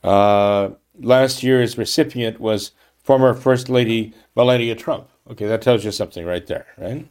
[0.02, 5.08] Uh, last year's recipient was former First Lady Melania Trump.
[5.30, 7.06] Okay, that tells you something right there, right?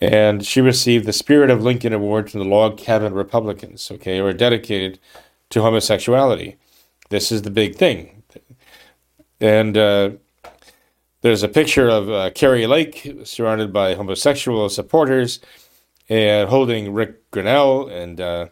[0.00, 4.26] And she received the Spirit of Lincoln Award from the Log Cabin Republicans, okay, who
[4.26, 4.98] are dedicated
[5.50, 6.56] to homosexuality.
[7.08, 8.11] This is the big thing.
[9.42, 10.10] And uh,
[11.22, 15.40] there's a picture of uh, Kari Lake surrounded by homosexual supporters
[16.08, 17.90] and holding Ric Grenell.
[17.90, 18.46] And uh,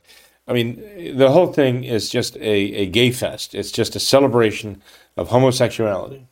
[0.48, 3.54] I mean, the whole thing is just a, a gay fest.
[3.54, 4.82] It's just a celebration
[5.16, 6.26] of homosexuality,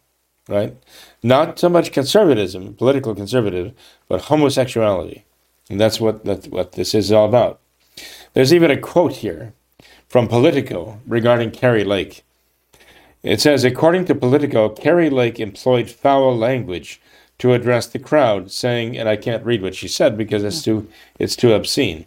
[0.49, 0.77] right?
[1.23, 3.77] Not so much conservatism, political conservatism,
[4.09, 5.25] but homosexuality.
[5.71, 7.61] And that's what, that, what this is all about.
[8.33, 9.53] There's even a quote here
[10.09, 12.25] from Politico regarding Kari Lake.
[13.23, 17.01] It says, according to Politico, Kari Lake employed foul language
[17.39, 20.89] to address the crowd, saying, and I can't read what she said because it's too,
[21.19, 22.07] it's too obscene.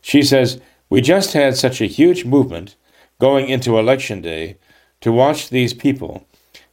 [0.00, 2.76] She says, We just had such a huge movement
[3.18, 4.56] going into election day
[5.00, 6.26] to watch these people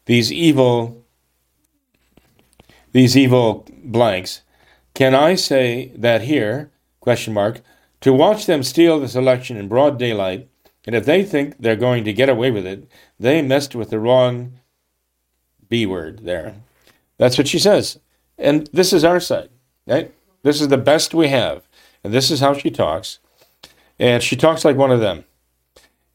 [0.08, 1.04] these evil
[2.94, 4.42] these evil blanks,
[4.96, 7.62] can I say that here, question mark,
[8.02, 10.50] to watch them steal this election in broad daylight,
[10.88, 14.00] and if they think they're going to get away with it, they messed with the
[14.00, 14.54] wrong
[15.68, 16.56] B word there.
[17.18, 18.00] That's what she says.
[18.38, 19.50] And this is our side,
[19.86, 20.14] right?
[20.44, 21.68] This is the best we have.
[22.04, 23.20] And this is how she talks.
[24.00, 25.26] And she talks like one of them.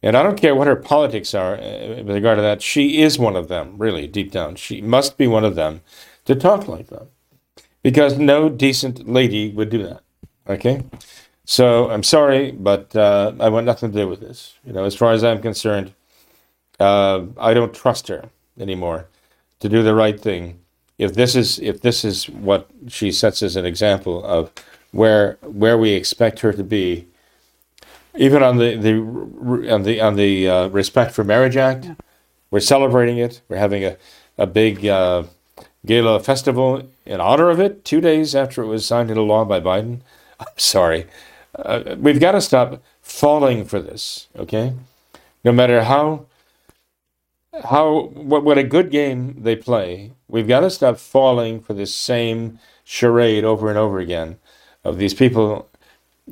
[0.02, 2.62] And I don't care what her politics are uh, with regard to that.
[2.62, 4.56] She is one of them, really, deep down.
[4.56, 5.82] She must be one of them
[6.24, 7.08] to talk like that.
[7.82, 10.02] Because no decent lady would do that.
[10.48, 10.82] Okay?
[11.44, 14.55] So I'm sorry, but uh, I want nothing to do with this.
[14.64, 15.92] You know, as far as I'm concerned,
[16.78, 19.07] uh, I don't trust her anymore
[19.61, 20.61] to do the right thing.
[20.98, 24.52] If this is if this is what she sets as an example of
[24.92, 27.09] where where we expect her to be,
[28.14, 31.94] even on the the on the on the uh, Respect for Marriage Act, yeah.
[32.50, 33.40] we're celebrating it.
[33.48, 33.96] We're having a
[34.38, 35.24] a big uh,
[35.85, 37.85] gala festival in honor of it.
[37.85, 40.00] Two days after it was signed into law by Biden.
[40.40, 41.07] I'm sorry.
[41.54, 44.28] Uh, we've got to stop falling for this.
[44.36, 44.72] Okay,
[45.44, 46.26] no matter how
[47.64, 50.12] how what, what a good game they play.
[50.28, 54.38] We've got to stop falling for this same charade over and over again
[54.84, 55.68] of these people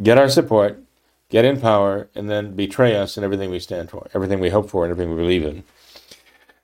[0.03, 0.83] get our support,
[1.29, 4.71] get in power, and then betray us and everything we stand for, everything we hope
[4.71, 5.63] for, and everything we believe in.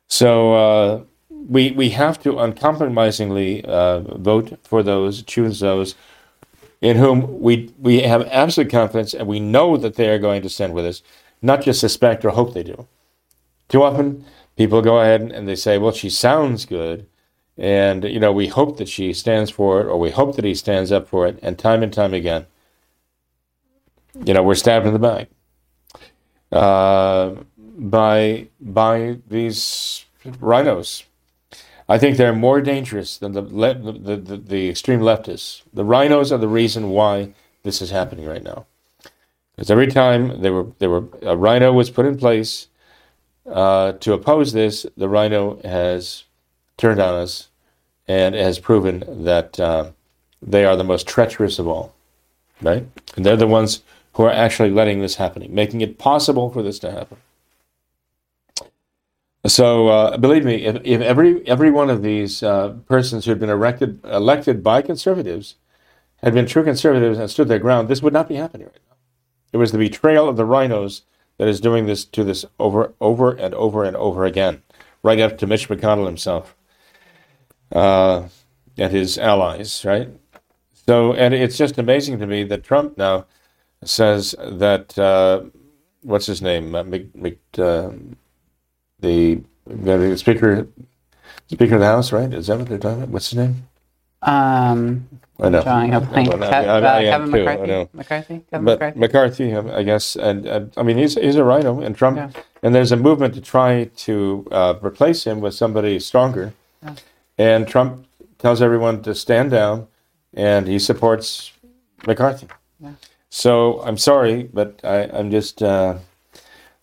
[0.08, 5.94] So uh, we we have to uncompromisingly uh, vote for those, choose those
[6.80, 10.48] in whom we we have absolute confidence, and we know that they are going to
[10.48, 11.02] stand with us,
[11.42, 12.86] not just suspect or hope they do.
[13.68, 14.24] Too often
[14.56, 17.06] people go ahead and they say, well, she sounds good.
[17.58, 20.54] And, you know, we hope that she stands for it or we hope that he
[20.54, 21.38] stands up for it.
[21.42, 22.46] And time and time again,
[24.24, 25.28] you know, we're stabbed in the back
[26.52, 31.04] uh, by, by these RINOs.
[31.88, 35.62] I think they're more dangerous than the, le- the, the, the extreme leftists.
[35.72, 38.66] The RINOs are the reason why this is happening right now.
[39.54, 42.68] Because every time there were, there were, a RINO was put in place,
[43.50, 46.24] uh, to oppose this, the RINO has
[46.76, 47.48] turned on us
[48.08, 49.90] and has proven that uh,
[50.42, 51.94] they are the most treacherous of all,
[52.60, 52.86] right?
[53.16, 53.82] And they're the ones
[54.14, 57.18] who are actually letting this happen, making it possible for this to happen.
[59.46, 63.38] So uh, believe me, if, if, every every one of these uh, persons who had
[63.38, 65.56] been elected elected by conservatives
[66.22, 68.96] had been true conservatives and stood their ground, this would not be happening right now.
[69.52, 71.02] It was the betrayal of the RINOs
[71.38, 74.62] that is doing this to this over, over and over and over again,
[75.02, 76.56] right up to Mitch McConnell himself
[77.72, 78.28] uh,
[78.78, 80.08] and his allies, right?
[80.86, 83.26] So, and it's just amazing to me that Trump now
[83.84, 85.42] says that uh,
[86.02, 87.90] what's his name, uh, Mc, Mc, uh,
[89.00, 90.66] the, the speaker,
[91.48, 92.32] speaker of the House, right?
[92.32, 93.08] Is that what they're talking about?
[93.10, 93.68] What's his name?
[94.22, 95.62] Um, I know.
[95.62, 96.28] Drawing a blank.
[96.30, 97.88] Well, I, I, I, Kevin too, McCarthy.
[97.92, 98.44] McCarthy.
[98.50, 99.50] Kevin but McCarthy.
[99.50, 102.30] McCarthy, I guess, and, and, I mean, he's he's a RINO, and Trump, yeah.
[102.62, 106.94] and there's a movement to try to uh, replace him with somebody stronger, yeah.
[107.36, 108.06] and Trump
[108.38, 109.88] tells everyone to stand down,
[110.32, 111.52] and he supports
[112.06, 112.48] McCarthy.
[112.80, 112.92] Yeah.
[113.28, 115.62] So I'm sorry, but I, am just.
[115.62, 115.98] Uh,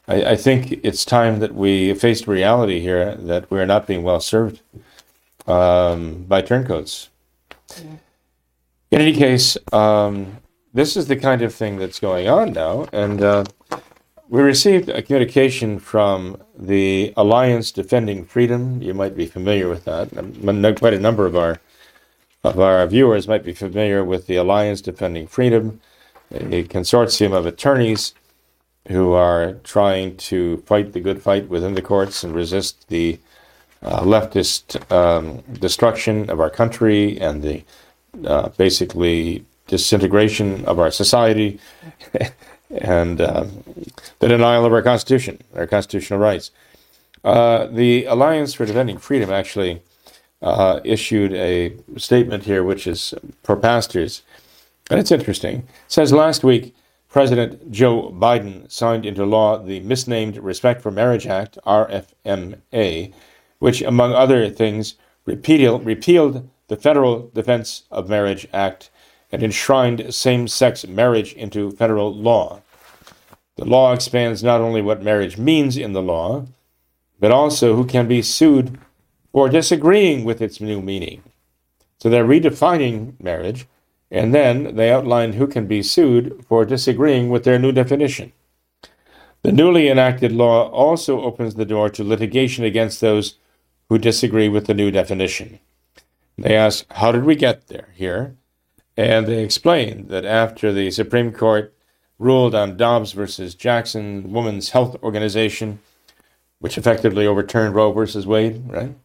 [0.07, 4.03] I, I think it's time that we faced reality here that we are not being
[4.03, 4.61] well served
[5.47, 7.09] um, by turncoats.
[8.91, 10.37] In any case, um,
[10.73, 13.43] this is the kind of thing that's going on now, and uh,
[14.29, 18.81] we received a communication from the Alliance Defending Freedom.
[18.81, 20.09] You might be familiar with that.
[20.79, 21.59] Quite a number of our
[22.43, 25.79] of our viewers might be familiar with the Alliance Defending Freedom,
[26.31, 28.13] a consortium of attorneys
[28.87, 33.19] who are trying to fight the good fight within the courts and resist the
[33.81, 37.63] uh, leftist um, destruction of our country and the
[38.25, 41.59] uh, basically disintegration of our society
[42.69, 43.45] and uh,
[44.19, 46.51] the denial of our Constitution, our constitutional rights.
[47.23, 49.81] Uh, the Alliance for Defending Freedom actually
[50.41, 54.23] uh, issued a statement here, which is for pastors,
[54.89, 55.59] and it's interesting.
[55.59, 56.75] It says last week,
[57.13, 63.13] President Joe Biden signed into law the misnamed Respect for Marriage Act, RFMA,
[63.59, 68.89] which, among other things, repealed, repealed the Federal Defense of Marriage Act
[69.31, 72.63] and enshrined same sex marriage into federal law.
[73.57, 76.47] The law expands not only what marriage means in the law,
[77.19, 78.79] but also who can be sued
[79.31, 81.21] for disagreeing with its new meaning.
[81.99, 83.67] So they're redefining marriage,
[84.13, 88.31] and then they outline who can be sued for disagreeing with their new definition.
[89.41, 93.39] The newly enacted law also opens the door to litigation against those
[93.89, 95.59] who disagree with the new definition.
[96.37, 98.35] They ask, How did we get there here?
[98.95, 101.73] And they explain that after the Supreme Court
[102.19, 105.79] ruled on Dobbs versus Jackson Women's Health Organization,
[106.59, 108.95] which effectively overturned Roe versus Wade, right?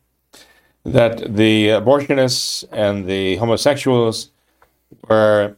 [0.84, 4.30] That the abortionists and the homosexuals
[5.08, 5.56] were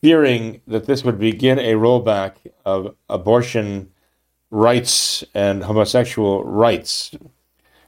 [0.00, 3.90] fearing that this would begin a rollback of abortion
[4.50, 7.14] rights and homosexual rights,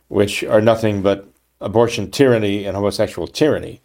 [0.09, 1.29] which are nothing but
[1.61, 3.81] abortion tyranny and homosexual tyranny.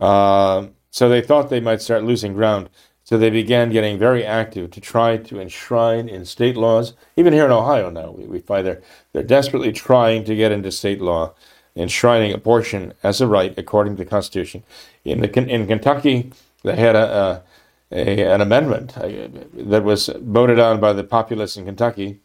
[0.00, 2.68] Uh, so they thought they might start losing ground.
[3.04, 6.94] So they began getting very active to try to enshrine in state laws.
[7.16, 10.70] Even here in Ohio now, we, we find they're, they're desperately trying to get into
[10.70, 11.34] state law,
[11.74, 14.62] enshrining abortion as a right according to the Constitution.
[15.04, 17.42] In, the, in Kentucky, they had a,
[17.90, 22.20] a, an amendment uh, that was voted on by the populace in Kentucky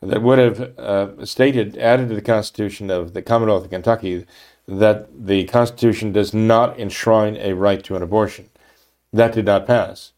[0.00, 4.26] that would have uh, stated, added to the Constitution of the Commonwealth of Kentucky,
[4.66, 8.48] that the Constitution does not enshrine a right to an abortion.
[9.12, 10.12] That did not pass.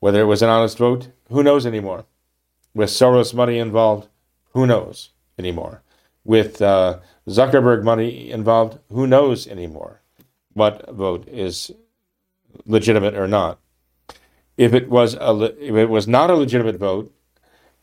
[0.00, 2.06] Whether it was an honest vote, who knows anymore?
[2.74, 4.08] With Soros money involved,
[4.52, 5.82] who knows anymore?
[6.24, 6.98] With uh,
[7.28, 10.00] Zuckerberg money involved, who knows anymore
[10.54, 11.70] what vote is
[12.64, 13.58] legitimate or not?
[14.56, 17.14] If it was a, if it was not a legitimate vote,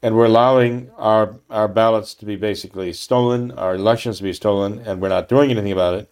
[0.01, 4.79] and we're allowing our our ballots to be basically stolen, our elections to be stolen,
[4.79, 6.09] and we're not doing anything about it.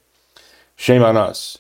[0.75, 1.59] Shame on us.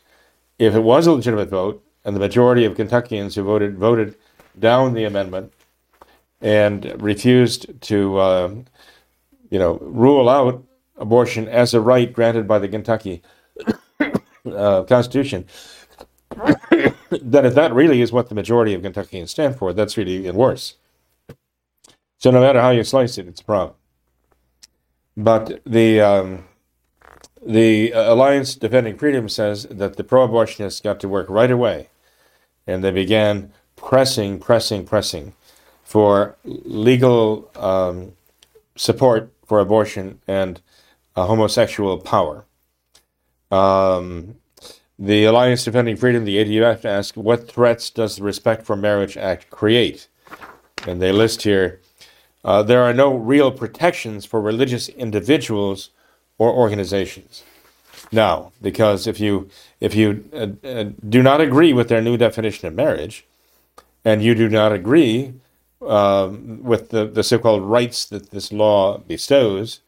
[0.57, 4.15] If it was a legitimate vote, and the majority of Kentuckians who voted voted
[4.57, 5.51] down the amendment
[6.41, 8.55] and refused to, uh,
[9.49, 10.63] you know, rule out
[10.97, 13.21] abortion as a right granted by the Kentucky
[14.45, 15.45] uh, Constitution,
[17.11, 20.35] then if that really is what the majority of Kentuckians stand for, that's really even
[20.35, 20.75] worse.
[22.17, 23.75] So no matter how you slice it, it's a problem.
[25.15, 26.45] But the um,
[27.45, 31.89] the Alliance Defending Freedom says that the pro-abortionists got to work right away,
[32.65, 35.33] and they began pressing, pressing, pressing
[35.83, 38.13] for legal um,
[38.75, 40.61] support for abortion and
[41.15, 42.45] uh, homosexual power.
[43.51, 44.35] Um,
[44.97, 49.49] the Alliance Defending Freedom, the ADF, asked, "What threats does the Respect for Marriage Act
[49.49, 50.07] create?"
[50.85, 51.79] And they list here
[52.43, 55.89] uh, there are no real protections for religious individuals
[56.37, 57.43] or organizations.
[58.11, 59.49] Now, because if you
[59.79, 63.25] if you uh, uh, do not agree with their new definition of marriage,
[64.03, 65.33] and you do not agree
[65.81, 69.79] um, with the, the so-called rights that this law bestows,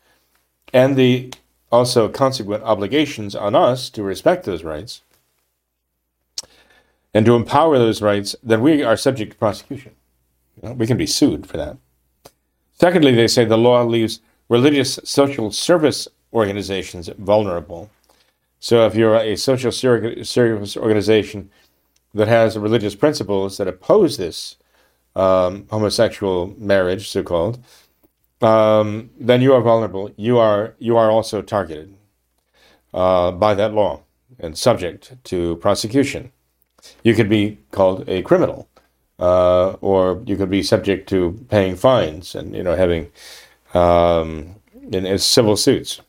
[0.74, 1.34] and the
[1.72, 5.02] also consequent obligations on us to respect those rights
[7.14, 9.94] and to empower those rights, then we are subject to prosecution.
[10.62, 11.78] We can be sued for that.
[12.74, 17.90] Secondly, they say the law leaves religious social service organizations vulnerable.
[18.60, 21.50] So if you're a social service organization
[22.14, 24.58] that has religious principles that oppose this
[25.16, 27.60] um, homosexual marriage, so called,
[28.46, 30.12] um, then you are vulnerable.
[30.18, 31.96] You are you are also targeted
[32.94, 34.04] uh, by that law
[34.40, 36.32] and subject to prosecution.
[37.04, 38.70] You could be called a criminal
[39.20, 43.12] uh, or you could be subject to paying fines and you know having
[43.74, 44.56] um,
[44.92, 46.02] in, in civil suits.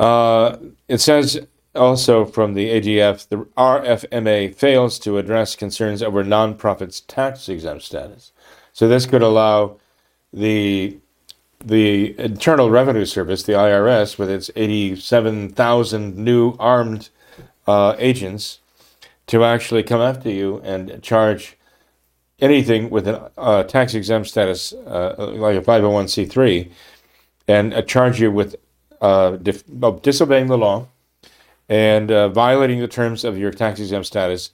[0.00, 0.56] Uh,
[0.88, 7.48] it says also from the ADF, the RFMA fails to address concerns over nonprofits' tax
[7.48, 8.32] exempt status.
[8.72, 9.78] So this could allow
[10.32, 10.98] the
[11.64, 17.08] the Internal Revenue Service, the IRS, with its 87,000 new armed
[17.66, 18.60] uh, agents,
[19.26, 21.56] to actually come after you and charge
[22.38, 26.70] anything with a uh, tax exempt status, uh, like a 501c3,
[27.48, 28.54] and uh, charge you with
[29.00, 29.64] uh, dif-
[30.02, 30.86] disobeying the law
[31.68, 34.52] and uh, violating the terms of your tax exempt status.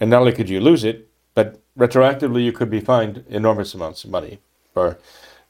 [0.00, 4.02] And not only could you lose it, but retroactively you could be fined enormous amounts
[4.02, 4.40] of money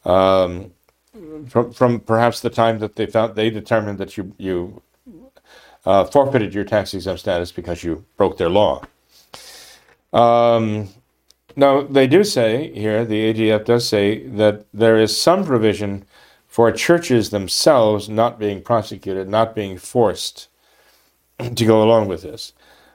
[0.04, 0.72] Um,
[1.48, 4.82] from, from perhaps the time that they found they determined that you you
[5.86, 8.82] uh, forfeited your tax exempt status because you broke their law.
[10.12, 10.88] Um,
[11.54, 16.04] now, they do say here, the ADF does say that there is some provision
[16.46, 20.48] for churches themselves not being prosecuted, not being forced
[21.38, 22.52] to go along with this.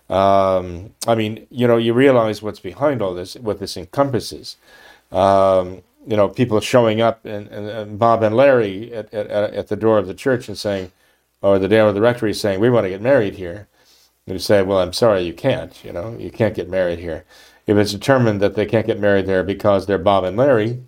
[0.09, 4.57] Um, I mean, you know, you realize what's behind all this, what this encompasses.
[5.11, 9.68] Um, you know, people showing up and, and, and Bob and Larry at, at, at,
[9.68, 10.91] the door of the church and saying,
[11.41, 13.68] or the day of the rectory saying, we want to get married here.
[14.26, 17.26] And you say, well, I'm sorry, you can't, you know, you can't get married here.
[17.68, 20.84] If it's determined that they can't get married there because they're Bob and Larry,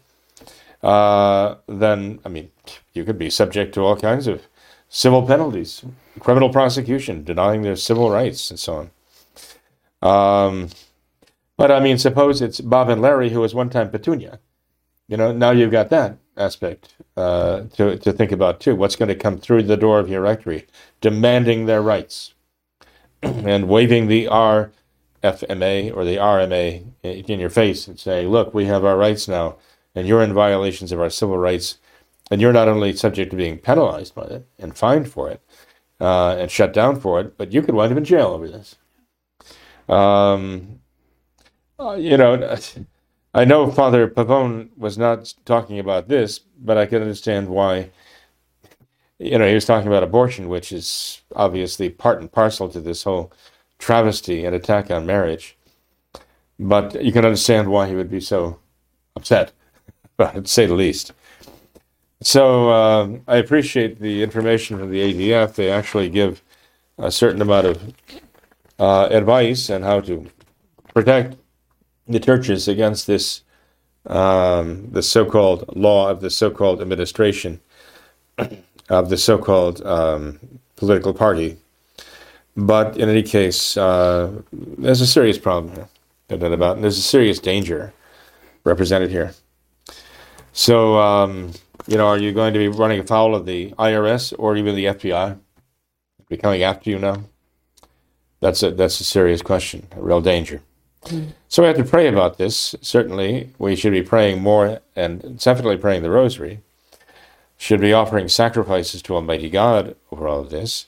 [0.81, 2.51] uh, then I mean,
[2.93, 4.43] you could be subject to all kinds of
[4.89, 5.83] civil penalties,
[6.19, 8.89] criminal prosecution, denying their civil rights, and so
[10.01, 10.47] on.
[10.47, 10.69] Um,
[11.57, 14.39] but I mean, suppose it's Bob and Larry, who was one time Petunia.
[15.07, 18.75] You know, now you've got that aspect uh, to, to think about too.
[18.75, 20.67] What's going to come through the door of your rectory,
[21.01, 22.33] demanding their rights
[23.21, 28.85] and waving the RFMA or the RMA in your face and saying, look, we have
[28.85, 29.57] our rights now,
[29.93, 31.77] and you're in violations of our civil rights.
[32.31, 35.41] And you're not only subject to being penalized by it and fined for it
[35.99, 38.77] uh, and shut down for it, but you could wind up in jail over this.
[39.89, 40.79] Um,
[41.77, 42.37] uh, you know,
[43.35, 47.89] I know Father Pavone was not talking about this, but I can understand why.
[49.17, 53.03] You know, he was talking about abortion, which is obviously part and parcel to this
[53.03, 53.31] whole
[53.79, 55.57] travesty and attack on marriage.
[56.59, 58.59] But you can understand why he would be so
[59.15, 59.51] upset,
[60.19, 61.13] to say the least.
[62.21, 65.55] So uh, I appreciate the information from the ADF.
[65.55, 66.43] They actually give
[66.97, 67.93] a certain amount of
[68.79, 70.27] uh, advice on how to
[70.93, 71.35] protect
[72.07, 73.41] the churches against this
[74.07, 77.61] um, the so-called law of the so-called administration
[78.89, 80.39] of the so-called um,
[80.75, 81.57] political party.
[82.55, 85.87] But in any case, uh, there's a serious problem here.
[86.29, 87.93] About, and there's a serious danger
[88.63, 89.33] represented here.
[90.51, 91.51] So, um,
[91.87, 94.85] you know, are you going to be running afoul of the IRS or even the
[94.85, 95.37] FBI?
[96.29, 97.23] Be coming after you now?
[98.39, 100.61] That's a that's a serious question, a real danger.
[101.49, 102.75] So we have to pray about this.
[102.81, 106.59] Certainly, we should be praying more and definitely praying the rosary.
[107.57, 110.87] Should be offering sacrifices to Almighty God over all of this.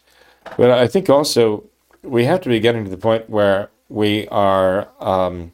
[0.57, 1.63] But I think also
[2.01, 5.51] we have to be getting to the point where we are um,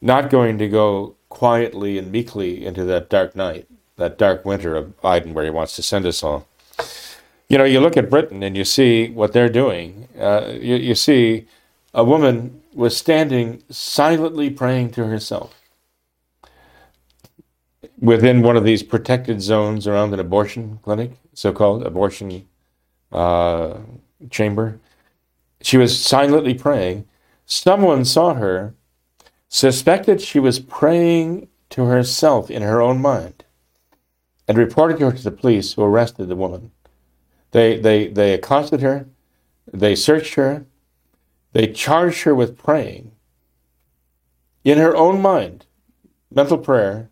[0.00, 5.00] not going to go quietly and meekly into that dark night, that dark winter of
[5.00, 6.46] Biden where he wants to send us all.
[7.48, 10.08] You know, you look at Britain and you see what they're doing.
[10.18, 11.46] Uh, you, you see
[11.94, 15.52] a woman was standing silently praying to herself
[17.98, 22.46] within one of these protected zones around an abortion clinic, so called abortion
[23.10, 23.78] uh,
[24.30, 24.78] chamber.
[25.60, 27.08] She was silently praying.
[27.46, 28.74] Someone saw her,
[29.48, 33.44] suspected she was praying to herself in her own mind,
[34.46, 36.70] and reported her to the police, who arrested the woman.
[37.50, 39.08] They, they, they accosted her,
[39.72, 40.64] they searched her,
[41.58, 43.10] they charged her with praying
[44.62, 45.66] in her own mind,
[46.32, 47.10] mental prayer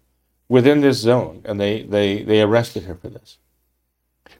[0.49, 3.39] within this zone, and they, they, they arrested her for this.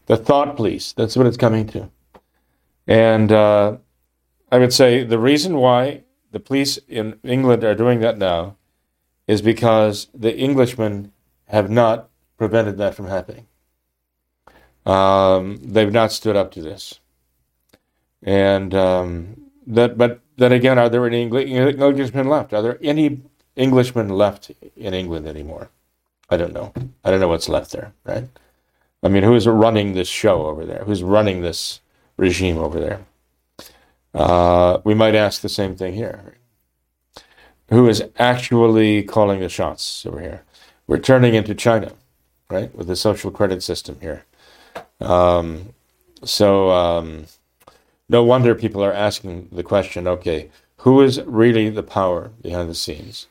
[0.07, 1.91] The thought police, that's what it's coming to.
[2.87, 3.79] And uh,
[4.53, 8.55] I would say the reason why the police in England are doing that now
[9.27, 11.11] is because the Englishmen
[11.47, 13.49] have not prevented that from happening.
[14.87, 17.01] Um, they've not stood up to this.
[18.23, 22.53] And um, that, but then again, are there any Englishmen left?
[22.53, 23.21] Are there any
[23.57, 25.71] Englishmen left in England anymore?
[26.29, 26.73] I don't know.
[27.05, 28.25] I don't know what's left there, right?
[29.03, 30.83] I mean, who's running this show over there?
[30.85, 31.81] Who's running this
[32.17, 33.01] regime over there?
[34.15, 36.35] Uh, we might ask the same thing here.
[37.69, 40.43] Who is actually calling the shots over here?
[40.87, 41.93] We're turning into China,
[42.49, 44.25] right, with the social credit system here.
[45.01, 45.75] Um,
[46.25, 47.27] so, um,
[48.09, 52.75] no wonder people are asking the question okay, who is really the power behind the
[52.75, 53.27] scenes?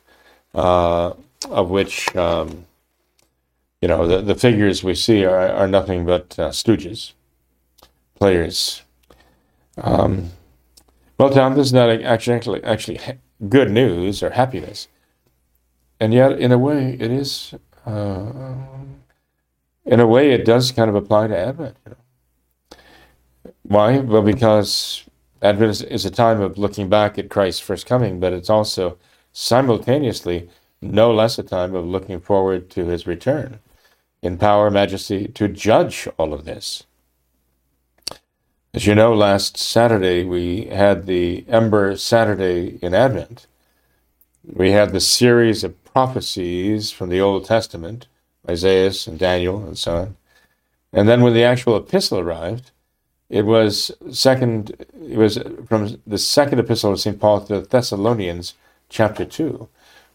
[0.53, 1.13] Uh,
[1.49, 2.65] of which, um,
[3.81, 7.13] you know, the, the figures we see are, are nothing but uh, stooges,
[8.15, 8.81] players.
[9.77, 10.31] Um,
[11.17, 12.99] well, Tom, this is not actually, actually
[13.49, 14.87] good news or happiness.
[15.99, 17.53] And yet, in a way, it is,
[17.85, 18.31] uh,
[19.85, 21.77] in a way, it does kind of apply to Advent.
[21.85, 21.97] You know?
[23.67, 23.97] Why?
[23.97, 25.05] Well, because
[25.41, 28.99] Advent is a time of looking back at Christ's first coming, but it's also
[29.33, 30.49] simultaneously
[30.81, 33.59] no less a time of looking forward to his return
[34.21, 36.83] in power, majesty, to judge all of this.
[38.71, 43.47] As you know, last Saturday we had the Ember Saturday in Advent.
[44.43, 48.05] We had the series of prophecies from the Old Testament,
[48.47, 50.17] Isaiah and Daniel and so on.
[50.93, 52.71] And then when the actual epistle arrived,
[53.29, 54.85] it was second.
[55.01, 58.53] It was from the second epistle of Saint Paul to the Thessalonians,
[58.89, 59.67] chapter two,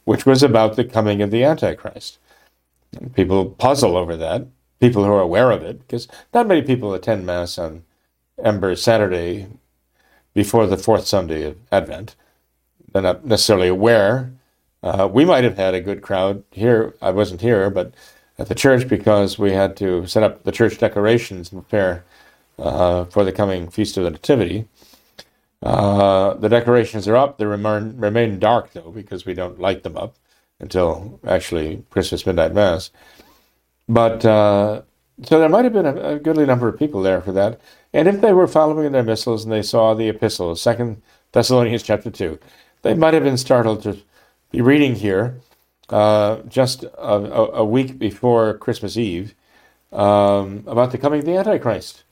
[0.04, 2.18] which was about the coming of the Antichrist.
[3.14, 4.46] People puzzle over that.
[4.80, 7.84] People who are aware of it, because not many people attend Mass on
[8.42, 9.46] Ember Saturday
[10.32, 12.16] before the fourth Sunday of Advent.
[12.92, 14.32] They're not necessarily aware.
[14.82, 16.94] Uh, we might have had a good crowd here.
[17.02, 17.92] I wasn't here, but
[18.38, 22.04] at the church because we had to set up the church decorations and prepare
[22.60, 24.68] uh, for the coming Feast of the Nativity.
[25.62, 27.38] Uh, the decorations are up.
[27.38, 30.16] They remain, remain dark, though, because we don't light them up
[30.58, 32.90] until actually Christmas Midnight Mass.
[33.88, 34.82] But uh,
[35.22, 37.60] so there might have been a, a, goodly number of people there for that.
[37.92, 41.02] And if they were following their missals and they saw the epistle, Second
[41.32, 42.38] Thessalonians chapter 2,
[42.82, 43.98] they might have been startled to
[44.50, 45.40] be reading here
[45.90, 49.34] uh, just a, a, week before Christmas Eve
[49.92, 52.04] um, about the coming of the Antichrist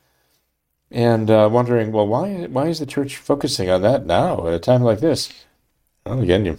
[0.90, 4.58] and uh, wondering, well, why why is the church focusing on that now at a
[4.58, 5.32] time like this?
[6.06, 6.58] Well, again, you,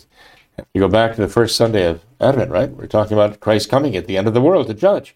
[0.74, 2.70] you go back to the first Sunday of Advent, right?
[2.70, 5.16] We're talking about Christ coming at the end of the world to judge.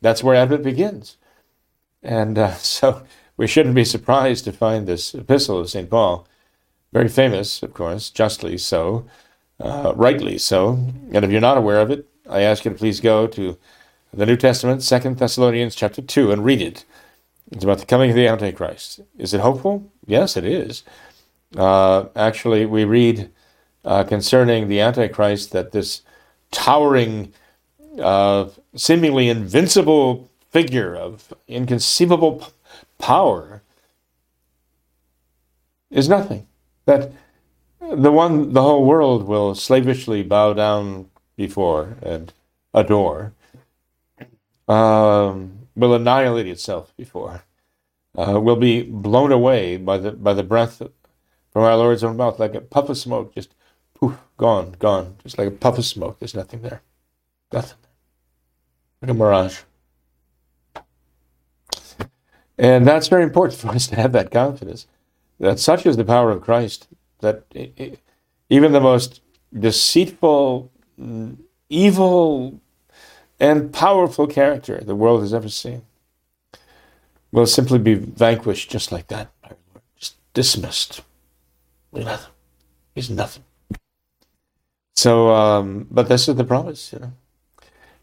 [0.00, 1.16] That's where Advent begins,
[2.02, 3.02] and uh, so
[3.36, 6.26] we shouldn't be surprised to find this epistle of Saint Paul,
[6.92, 9.06] very famous, of course, justly so,
[9.60, 10.72] uh, rightly so.
[11.12, 13.58] And if you're not aware of it, I ask you to please go to
[14.12, 16.84] the New Testament, Second Thessalonians chapter two, and read it.
[17.52, 19.00] It's about the coming of the Antichrist.
[19.18, 19.90] Is it hopeful?
[20.06, 20.82] Yes, it is.
[21.56, 23.30] Uh, actually, we read
[23.84, 26.02] uh, concerning the Antichrist that this
[26.50, 27.32] towering,
[28.00, 32.46] uh, seemingly invincible figure of inconceivable p-
[32.98, 33.62] power
[35.90, 36.46] is nothing.
[36.86, 37.12] That
[37.80, 42.32] the one the whole world will slavishly bow down before and
[42.74, 43.32] adore.
[44.66, 47.44] Um, will annihilate itself before,
[48.16, 50.78] uh, will be blown away by the by the breath
[51.52, 53.54] from our Lord's own mouth, like a puff of smoke, just
[53.94, 56.18] poof, gone, gone, just like a puff of smoke.
[56.18, 56.82] There's nothing there,
[57.52, 57.78] nothing,
[59.02, 59.60] like a mirage.
[62.58, 64.86] And that's very important for us to have that confidence
[65.38, 66.88] that such is the power of Christ
[67.20, 67.44] that
[68.48, 69.20] even the most
[69.58, 70.70] deceitful,
[71.68, 72.60] evil
[73.38, 75.82] and powerful character the world has ever seen
[77.32, 79.30] will simply be vanquished just like that,
[79.98, 81.02] just dismissed.
[81.92, 82.32] Nothing.
[82.94, 83.44] He's nothing.
[84.94, 87.12] So, um, but this is the promise, you know,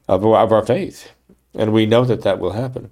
[0.07, 1.11] of, of our faith,
[1.55, 2.91] and we know that that will happen,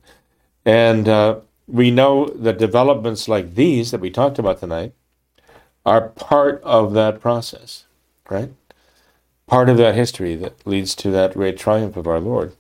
[0.66, 4.94] and uh, we know that developments like these that we talked about tonight
[5.86, 7.86] are part of that process,
[8.30, 8.52] right?
[9.52, 12.54] Part of that history that leads to that great triumph of our Lord.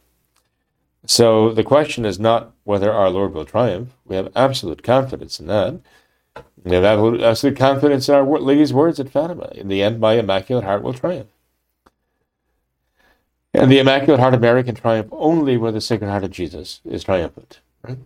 [1.05, 3.93] So the question is not whether our Lord will triumph.
[4.05, 5.79] We have absolute confidence in that.
[6.63, 9.51] We have absolute confidence in Our Lady's words at Fatima.
[9.55, 11.29] In the end, my Immaculate Heart will triumph.
[13.53, 16.81] And the Immaculate Heart of Mary can triumph only where the Sacred Heart of Jesus
[16.83, 17.97] is triumphant, right?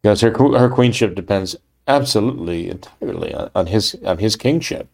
[0.00, 1.56] Because her, her queenship depends
[1.86, 4.88] absolutely, entirely on, on his on his kingship.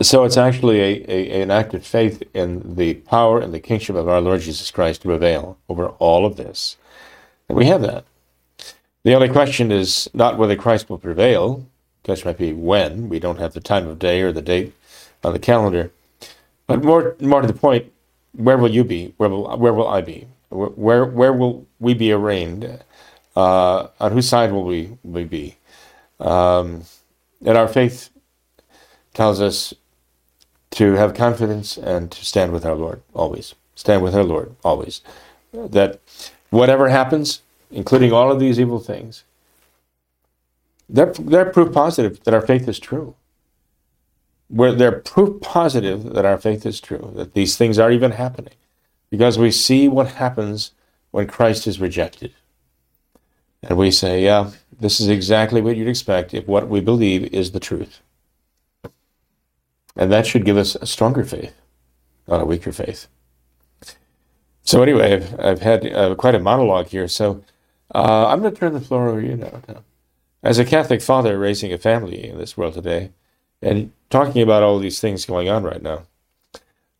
[0.00, 3.96] So it's actually a, a, an act of faith in the power and the kingship
[3.96, 6.76] of our Lord Jesus Christ to prevail over all of this.
[7.48, 8.04] And we have that.
[9.02, 11.66] The only question is not whether Christ will prevail.
[12.02, 13.08] The question might be when.
[13.08, 14.72] We don't have the time of day or the date
[15.24, 15.90] on the calendar.
[16.68, 17.90] But more, more to the point,
[18.32, 19.14] where will you be?
[19.16, 20.28] Where will, where will I be?
[20.50, 22.84] Where, where will we be arraigned?
[23.34, 25.56] Uh, on whose side will we, we be?
[26.20, 26.84] Um,
[27.44, 28.10] and our faith
[29.14, 29.74] tells us
[30.72, 33.54] to have confidence and to stand with our Lord always.
[33.74, 35.02] Stand with our Lord always.
[35.52, 36.00] That
[36.50, 39.24] whatever happens, including all of these evil things,
[40.88, 43.14] they're, they're proof positive that our faith is true.
[44.48, 48.54] Where they're proof positive that our faith is true, that these things are even happening,
[49.10, 50.72] because we see what happens
[51.10, 52.32] when Christ is rejected.
[53.62, 57.50] And we say, yeah, this is exactly what you'd expect if what we believe is
[57.50, 58.00] the truth.
[59.98, 61.54] And that should give us a stronger faith,
[62.28, 63.08] not a weaker faith.
[64.62, 67.08] So, anyway, I've, I've had uh, quite a monologue here.
[67.08, 67.42] So,
[67.94, 69.60] uh, I'm going to turn the floor over to you now.
[70.42, 73.10] As a Catholic father raising a family in this world today,
[73.60, 76.04] and talking about all these things going on right now,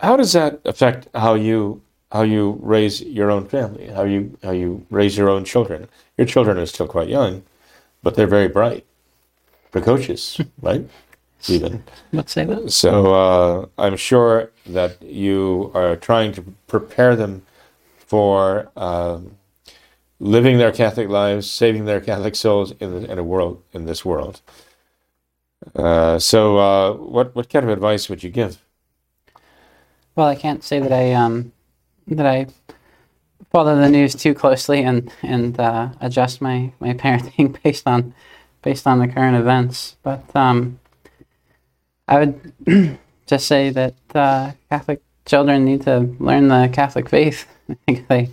[0.01, 4.51] how does that affect how you how you raise your own family, how you how
[4.51, 5.89] you raise your own children?
[6.17, 7.45] Your children are still quite young,
[8.03, 8.85] but they're very bright,
[9.71, 10.89] precocious, right?
[11.47, 11.85] Even.
[12.13, 12.71] Let's say that.
[12.71, 17.43] So uh, I'm sure that you are trying to prepare them
[17.99, 19.37] for um,
[20.19, 24.05] living their Catholic lives, saving their Catholic souls in, the, in a world in this
[24.05, 24.41] world.
[25.75, 28.65] Uh, so, uh, what what kind of advice would you give?
[30.15, 31.53] Well, I can't say that I um,
[32.07, 32.47] that I
[33.51, 38.15] follow the news too closely and and uh, adjust my, my parenting based on
[38.63, 40.81] based on the current events, but um,
[42.09, 47.77] I would just say that uh, Catholic children need to learn the Catholic faith, I
[47.87, 48.31] think they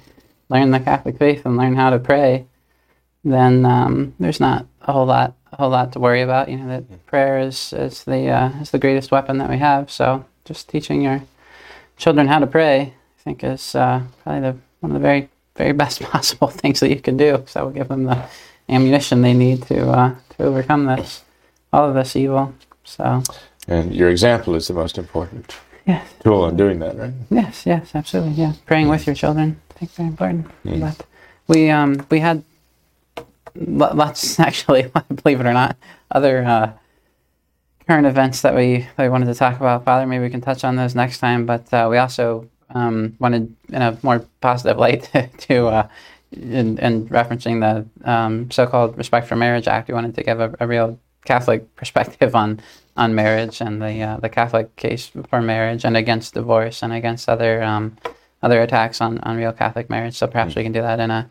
[0.49, 2.45] learn the Catholic faith and learn how to pray,
[3.26, 6.47] then um, there's not a whole lot a whole lot to worry about.
[6.49, 9.91] You know that prayer is is the uh, is the greatest weapon that we have.
[9.91, 11.23] So just teaching your
[11.97, 15.71] children how to pray, I think, is uh, probably the one of the very very
[15.84, 17.43] best possible things that you can do.
[17.47, 18.26] So that will give them the
[18.69, 21.23] ammunition they need to uh, to overcome this
[21.73, 22.53] all of this evil.
[22.84, 23.23] So
[23.68, 25.55] And your example is the most important
[25.86, 27.13] yes, tool in doing that, right?
[27.30, 28.34] yes, yes, absolutely.
[28.34, 30.47] Yeah, praying with your children, I think, very important.
[30.63, 31.05] But
[31.47, 32.43] we um we had
[33.55, 34.91] lots actually,
[35.24, 35.78] believe it or not,
[36.11, 36.72] other uh,
[37.88, 39.84] current events that we that we wanted to talk about.
[39.84, 41.45] Father, maybe we can touch on those next time.
[41.45, 45.09] But uh, we also um, wanted, in a more positive light,
[45.39, 45.68] to.
[45.68, 45.88] Uh,
[46.32, 50.53] in, in referencing the um, so-called Respect for Marriage Act, we wanted to give a,
[50.59, 52.59] a real Catholic perspective on
[52.97, 57.27] on marriage and the uh, the Catholic case for marriage and against divorce and against
[57.27, 57.97] other um,
[58.41, 60.15] other attacks on, on real Catholic marriage.
[60.15, 61.29] So perhaps we can do that in a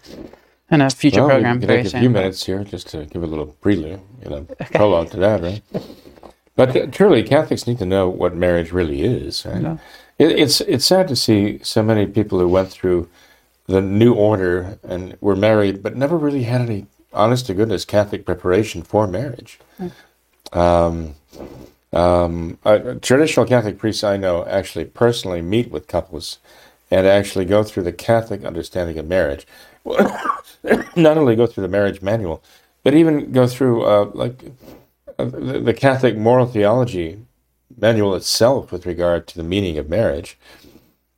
[0.70, 3.22] in a future well, program we can take a few minutes here just to give
[3.22, 4.42] a little prelude, you know,
[4.72, 5.62] prologue to that, right?
[6.56, 9.44] But uh, truly, Catholics need to know what marriage really is.
[9.46, 9.62] Right?
[9.62, 9.76] Yeah.
[10.18, 13.08] It, it's it's sad to see so many people who went through
[13.66, 18.26] the new order and were married, but never really had any honest to goodness Catholic
[18.26, 19.58] preparation for marriage.
[20.52, 21.14] Um,
[21.92, 22.58] um,
[23.02, 26.38] traditional Catholic priests I know actually personally meet with couples
[26.90, 29.46] and actually go through the Catholic understanding of marriage.
[30.96, 32.42] Not only go through the marriage manual,
[32.82, 34.44] but even go through uh, like
[35.18, 37.20] uh, the, the Catholic moral theology
[37.76, 40.38] manual itself with regard to the meaning of marriage.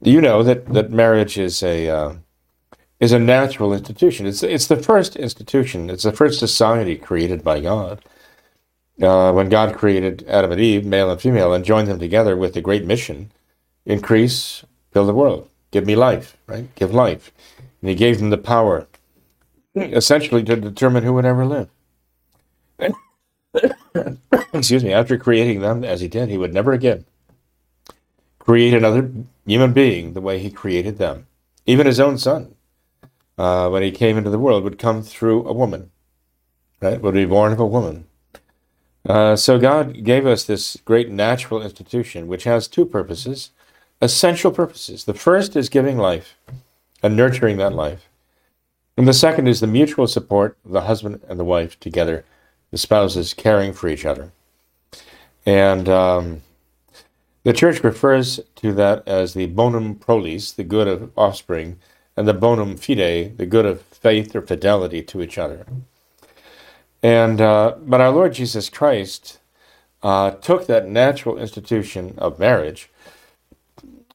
[0.01, 2.15] You know that, that marriage is a uh,
[3.01, 4.27] is a natural institution.
[4.27, 5.91] It's it's the first institution.
[5.91, 8.03] It's the first society created by God.
[9.01, 12.55] Uh, when God created Adam and Eve, male and female, and joined them together with
[12.55, 13.31] the great mission:
[13.85, 16.75] increase, fill the world, give me life, right?
[16.75, 17.31] Give life,
[17.81, 18.87] and He gave them the power,
[19.75, 21.69] essentially, to determine who would ever live.
[24.53, 24.93] Excuse me.
[24.93, 27.05] After creating them as He did, He would never again
[28.39, 29.11] create another
[29.45, 31.27] human being the way He created them.
[31.67, 32.55] Even His own Son
[33.39, 35.91] uh, when he came into the world would come through a woman,
[36.81, 37.01] right?
[37.01, 38.07] Would be born of a woman.
[39.07, 43.51] Uh, so God gave us this great natural institution, which has two purposes,
[44.01, 45.05] essential purposes.
[45.05, 46.37] The first is giving life
[47.03, 48.09] and nurturing that life,
[48.97, 52.25] and the second is the mutual support of the husband and the wife together,
[52.71, 54.33] the spouses caring for each other.
[55.45, 56.43] And um,
[57.45, 61.79] the church refers to that as the bonum prolis, the good of offspring,
[62.17, 65.67] and the bonum fide, the good of faith or fidelity to each other.
[67.03, 69.39] And uh, but our Lord Jesus Christ
[70.03, 72.91] uh, took that natural institution of marriage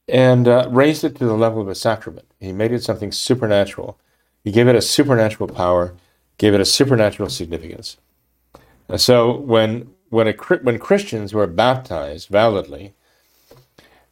[0.07, 2.27] and uh, raised it to the level of a sacrament.
[2.39, 3.97] He made it something supernatural.
[4.43, 5.93] He gave it a supernatural power,
[6.37, 7.97] gave it a supernatural significance.
[8.89, 12.93] Uh, so when when a when Christians were baptized validly,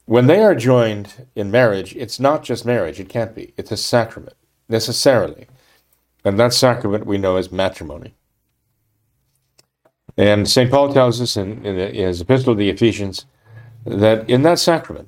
[0.06, 3.00] when they are joined in marriage, it's not just marriage.
[3.00, 3.54] It can't be.
[3.58, 4.38] It's a sacrament
[4.70, 5.48] necessarily,
[6.24, 8.14] and that sacrament we know as matrimony.
[10.20, 10.70] And St.
[10.70, 13.26] Paul tells us in, in his epistle to the Ephesians
[13.86, 15.08] that in that sacrament,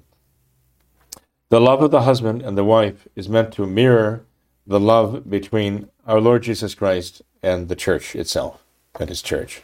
[1.50, 4.24] the love of the husband and the wife is meant to mirror
[4.66, 8.64] the love between our Lord Jesus Christ and the church itself,
[9.02, 9.62] and his church,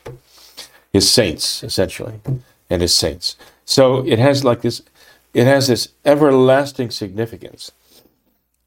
[0.92, 2.20] his saints, essentially,
[2.70, 3.38] and his saints.
[3.64, 4.82] So it has like this,
[5.34, 7.72] it has this everlasting significance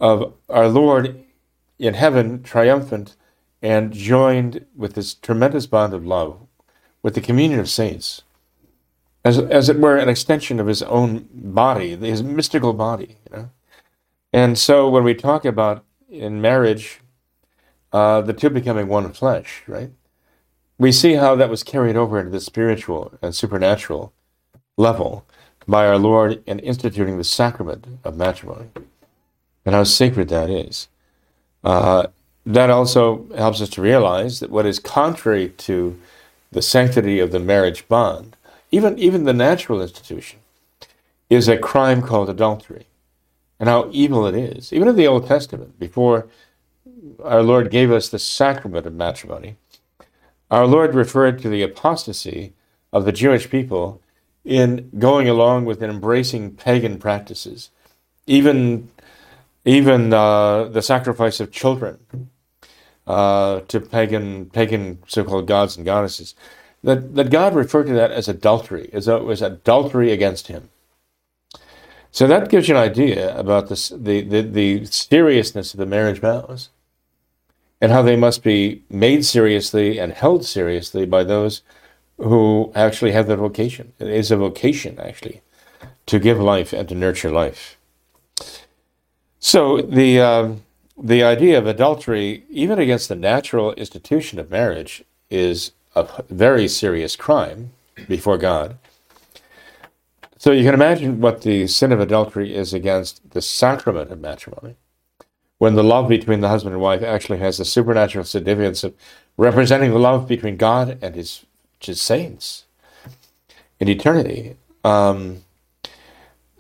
[0.01, 1.23] of our Lord
[1.79, 3.17] in heaven, triumphant
[3.61, 6.47] and joined with this tremendous bond of love
[7.03, 8.23] with the communion of saints,
[9.25, 13.17] as, as it were an extension of his own body, his mystical body.
[13.31, 13.51] You know?
[14.33, 17.01] And so when we talk about in marriage,
[17.93, 19.91] uh, the two becoming one flesh, right?
[20.79, 24.13] We see how that was carried over into the spiritual and supernatural
[24.77, 25.27] level
[25.69, 28.69] by our Lord in instituting the sacrament of matrimony,
[29.65, 30.89] and how sacred that is.
[31.63, 32.07] Uh,
[32.47, 36.01] that also helps us to realize that what is contrary to
[36.53, 38.37] the sanctity of the marriage bond,
[38.71, 40.39] even, even the natural institution,
[41.29, 42.87] is a crime called adultery,
[43.59, 44.73] and how evil it is.
[44.73, 46.29] Even in the Old Testament, before
[47.23, 49.57] our Lord gave us the sacrament of matrimony,
[50.51, 52.53] our Lord referred to the apostasy
[52.93, 54.01] of the Jewish people
[54.45, 57.71] in going along with and embracing pagan practices,
[58.27, 58.91] even
[59.65, 61.99] even uh, the sacrifice of children
[63.11, 66.35] uh, to pagan pagan so-called gods and goddesses.
[66.83, 70.71] That that God referred to that as adultery, as though it was adultery against Him.
[72.13, 76.19] So that gives you an idea about this, the, the, the seriousness of the marriage
[76.19, 76.71] vows
[77.81, 81.63] and how they must be made seriously and held seriously by those
[82.19, 83.93] who actually have that vocation.
[83.99, 85.41] It is a vocation, actually,
[86.07, 87.79] to give life and to nurture life.
[89.39, 90.53] So the uh,
[91.03, 97.17] the idea of adultery, even against the natural institution of marriage, is a very serious
[97.17, 97.73] crime
[98.09, 98.77] before God.
[100.39, 104.77] So you can imagine what the sin of adultery is against the sacrament of matrimony,
[105.59, 108.95] when the love between the husband and wife actually has the supernatural significance of
[109.37, 111.45] representing the love between God and His,
[111.81, 112.65] his saints
[113.79, 114.57] in eternity.
[114.85, 115.45] Um,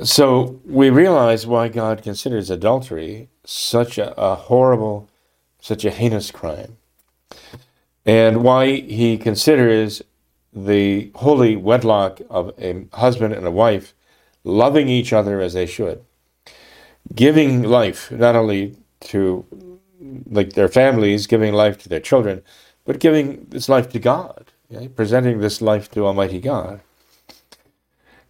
[0.02, 5.08] so we realize why God considers adultery such a, a horrible,
[5.60, 6.76] such a heinous crime,
[8.06, 10.02] and why He considers
[10.52, 13.94] the holy wedlock of a husband and a wife
[14.44, 16.04] loving each other as they should,
[17.14, 19.44] giving life not only to
[20.30, 22.42] like their families, giving life to their children,
[22.84, 24.46] but giving this life to God,
[24.94, 26.80] presenting this life to Almighty God.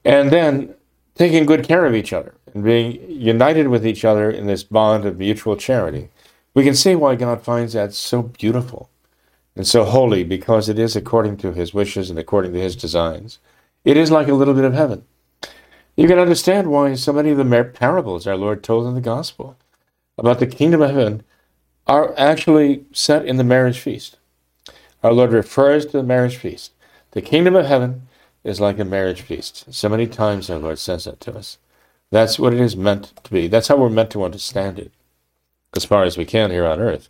[0.05, 0.75] And then
[1.21, 5.05] taking good care of each other and being united with each other in this bond
[5.05, 6.09] of mutual charity.
[6.55, 8.89] We can see why God finds that so beautiful
[9.55, 13.39] and so holy because it is according to his wishes and according to his designs.
[13.85, 15.05] It is like a little bit of heaven.
[15.95, 19.59] You can understand why so many of the parables our Lord told in the gospel
[20.17, 21.23] about the kingdom of heaven
[21.87, 24.17] are actually set in the marriage feast.
[25.03, 26.73] Our Lord refers to the marriage feast.
[27.11, 28.09] The kingdom of heaven
[28.45, 29.73] is like a marriage feast.
[29.73, 31.59] So many times our Lord says that to us.
[32.11, 33.47] That's what it is meant to be.
[33.47, 34.93] That's how we're meant to understand it,
[35.77, 37.07] as far as we can here on earth.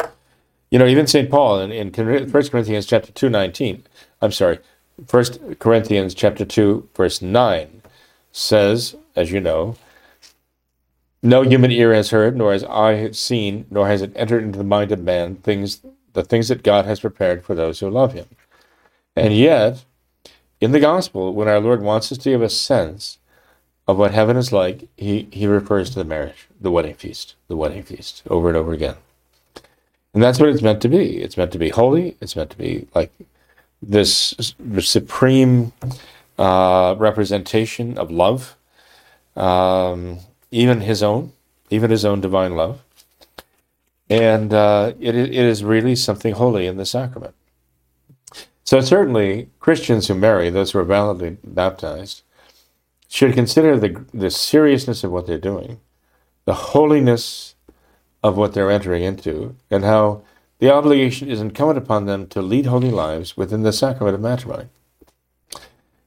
[0.71, 1.31] You know, even St.
[1.31, 3.83] Paul in, in 1 Corinthians chapter 2, 19,
[4.21, 4.59] I'm sorry,
[5.11, 7.83] 1 Corinthians chapter 2, verse 9
[8.33, 9.77] says, as you know,
[11.23, 14.65] no human ear has heard, nor has eye seen, nor has it entered into the
[14.65, 15.81] mind of man things
[16.13, 18.27] the things that God has prepared for those who love him.
[19.15, 19.85] And yet,
[20.61, 23.19] in the gospel, when our Lord wants us to give a sense
[23.89, 27.57] of what heaven is like, he, he refers to the marriage, the wedding feast, the
[27.57, 28.97] wedding feast, over and over again.
[30.13, 31.23] And that's what it's meant to be.
[31.23, 32.17] It's meant to be holy.
[32.21, 33.13] It's meant to be like
[33.83, 35.73] this supreme
[36.39, 38.57] uh, representation of love,
[39.37, 40.19] um,
[40.51, 41.33] even his own,
[41.71, 42.83] even his own divine love.
[44.09, 47.35] And uh, it, it is really something holy in the sacrament.
[48.71, 52.23] So certainly, Christians who marry, those who are validly baptized,
[53.09, 55.81] should consider the, the seriousness of what they're doing,
[56.45, 57.57] the holiness
[58.23, 60.23] of what they're entering into and how
[60.61, 64.69] the obligation is incumbent upon them to lead holy lives within the sacrament of matrimony.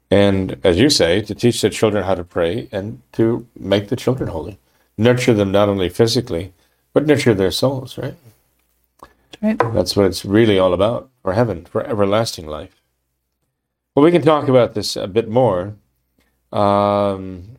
[0.10, 3.98] And as you say, to teach the children how to pray and to make the
[3.98, 4.58] children holy.
[4.98, 6.54] Nurture them not only physically,
[6.94, 8.16] but nurture their souls, right?
[9.42, 9.58] Right.
[9.74, 12.82] That's what it's really all about for heaven, for everlasting life.
[13.96, 15.76] Well, we can talk about this a bit more.
[16.52, 17.58] Um,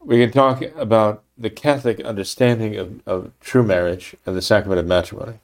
[0.00, 4.86] we can talk about the Catholic understanding of, of true marriage and the sacrament of
[4.86, 5.38] matrimony.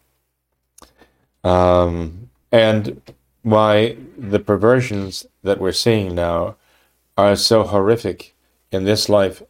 [1.45, 3.01] Um, and
[3.43, 6.57] why the perversions that we're seeing now
[7.17, 8.35] are so horrific
[8.71, 9.43] in this life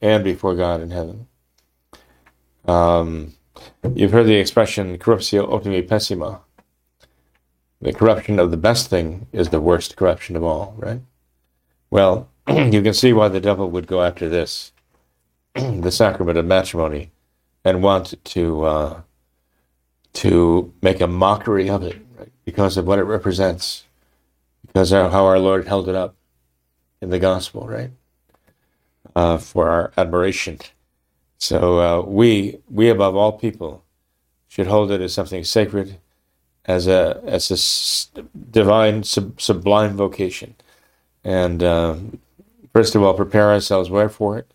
[0.00, 1.26] and before God in heaven.
[2.66, 3.35] Um,
[3.94, 6.40] you've heard the expression corruptio optimi pessima.
[7.80, 11.00] The corruption of the best thing is the worst corruption of all, right?
[11.90, 14.72] Well, you can see why the devil would go after this
[15.54, 17.10] the sacrament of matrimony
[17.64, 19.00] and want to uh,
[20.12, 22.32] to make a mockery of it right?
[22.44, 23.84] because of what it represents,
[24.66, 26.14] because of how our Lord held it up
[27.00, 27.90] in the gospel, right?
[29.14, 30.58] Uh, for our admiration.
[31.38, 33.84] So uh, we we above all people
[34.48, 35.98] should hold it as something sacred,
[36.64, 37.50] as a as
[38.16, 40.54] a divine sub, sublime vocation,
[41.22, 41.96] and uh,
[42.72, 44.50] first of all prepare ourselves where for it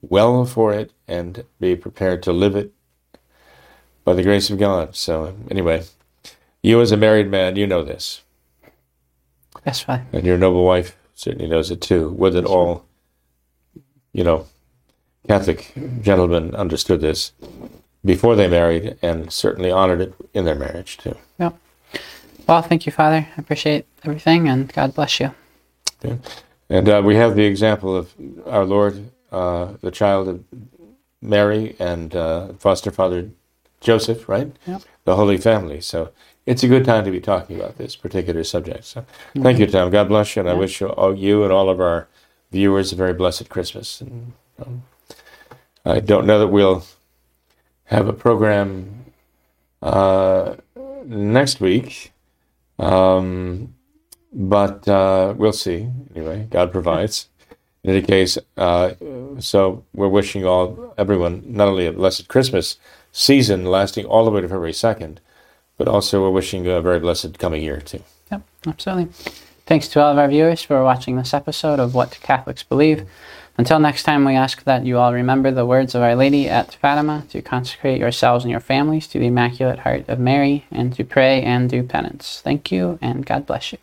[0.00, 2.72] well for it and be prepared to live it
[4.04, 4.96] by the grace of God.
[4.96, 5.84] So, anyway,
[6.62, 8.22] you as a married man, you know this.
[9.64, 10.02] That's right.
[10.12, 12.10] And your noble wife certainly knows it too.
[12.10, 12.84] Would that all,
[14.12, 14.46] you know,
[15.28, 17.32] Catholic gentlemen understood this
[18.04, 21.16] before they married and certainly honored it in their marriage too.
[21.38, 21.50] Yeah.
[22.46, 23.28] Well, thank you, Father.
[23.36, 25.32] I appreciate everything and God bless you.
[26.70, 28.14] And uh, we have the example of
[28.46, 30.44] our Lord uh, the child of
[31.20, 33.30] Mary and uh, foster father
[33.80, 34.50] Joseph, right?
[34.66, 34.82] Yep.
[35.04, 35.80] The Holy Family.
[35.80, 36.12] So
[36.46, 38.84] it's a good time to be talking about this particular subject.
[38.84, 39.04] So
[39.36, 39.90] thank you, Tom.
[39.90, 42.08] God bless you, and I wish you, all, you and all of our
[42.50, 44.00] viewers a very blessed Christmas.
[44.00, 44.32] And
[44.64, 44.82] Um,
[45.88, 46.84] I don't know that we'll
[47.84, 49.06] have a program
[49.80, 50.56] uh,
[51.06, 52.12] next week,
[52.78, 53.74] um,
[54.32, 55.88] but uh, we'll see.
[56.14, 57.28] Anyway, God provides.
[57.84, 58.92] In any case, uh,
[59.38, 62.76] so we're wishing all everyone not only a blessed Christmas
[63.12, 65.20] season lasting all the way to February second,
[65.78, 68.02] but also we're wishing a very blessed coming year too.
[68.30, 69.12] Yep, absolutely.
[69.64, 73.06] Thanks to all of our viewers for watching this episode of What Catholics Believe.
[73.58, 76.74] Until next time, we ask that you all remember the words of Our Lady at
[76.74, 81.02] Fatima to consecrate yourselves and your families to the Immaculate Heart of Mary and to
[81.02, 82.40] pray and do penance.
[82.44, 83.78] Thank you, and God bless you.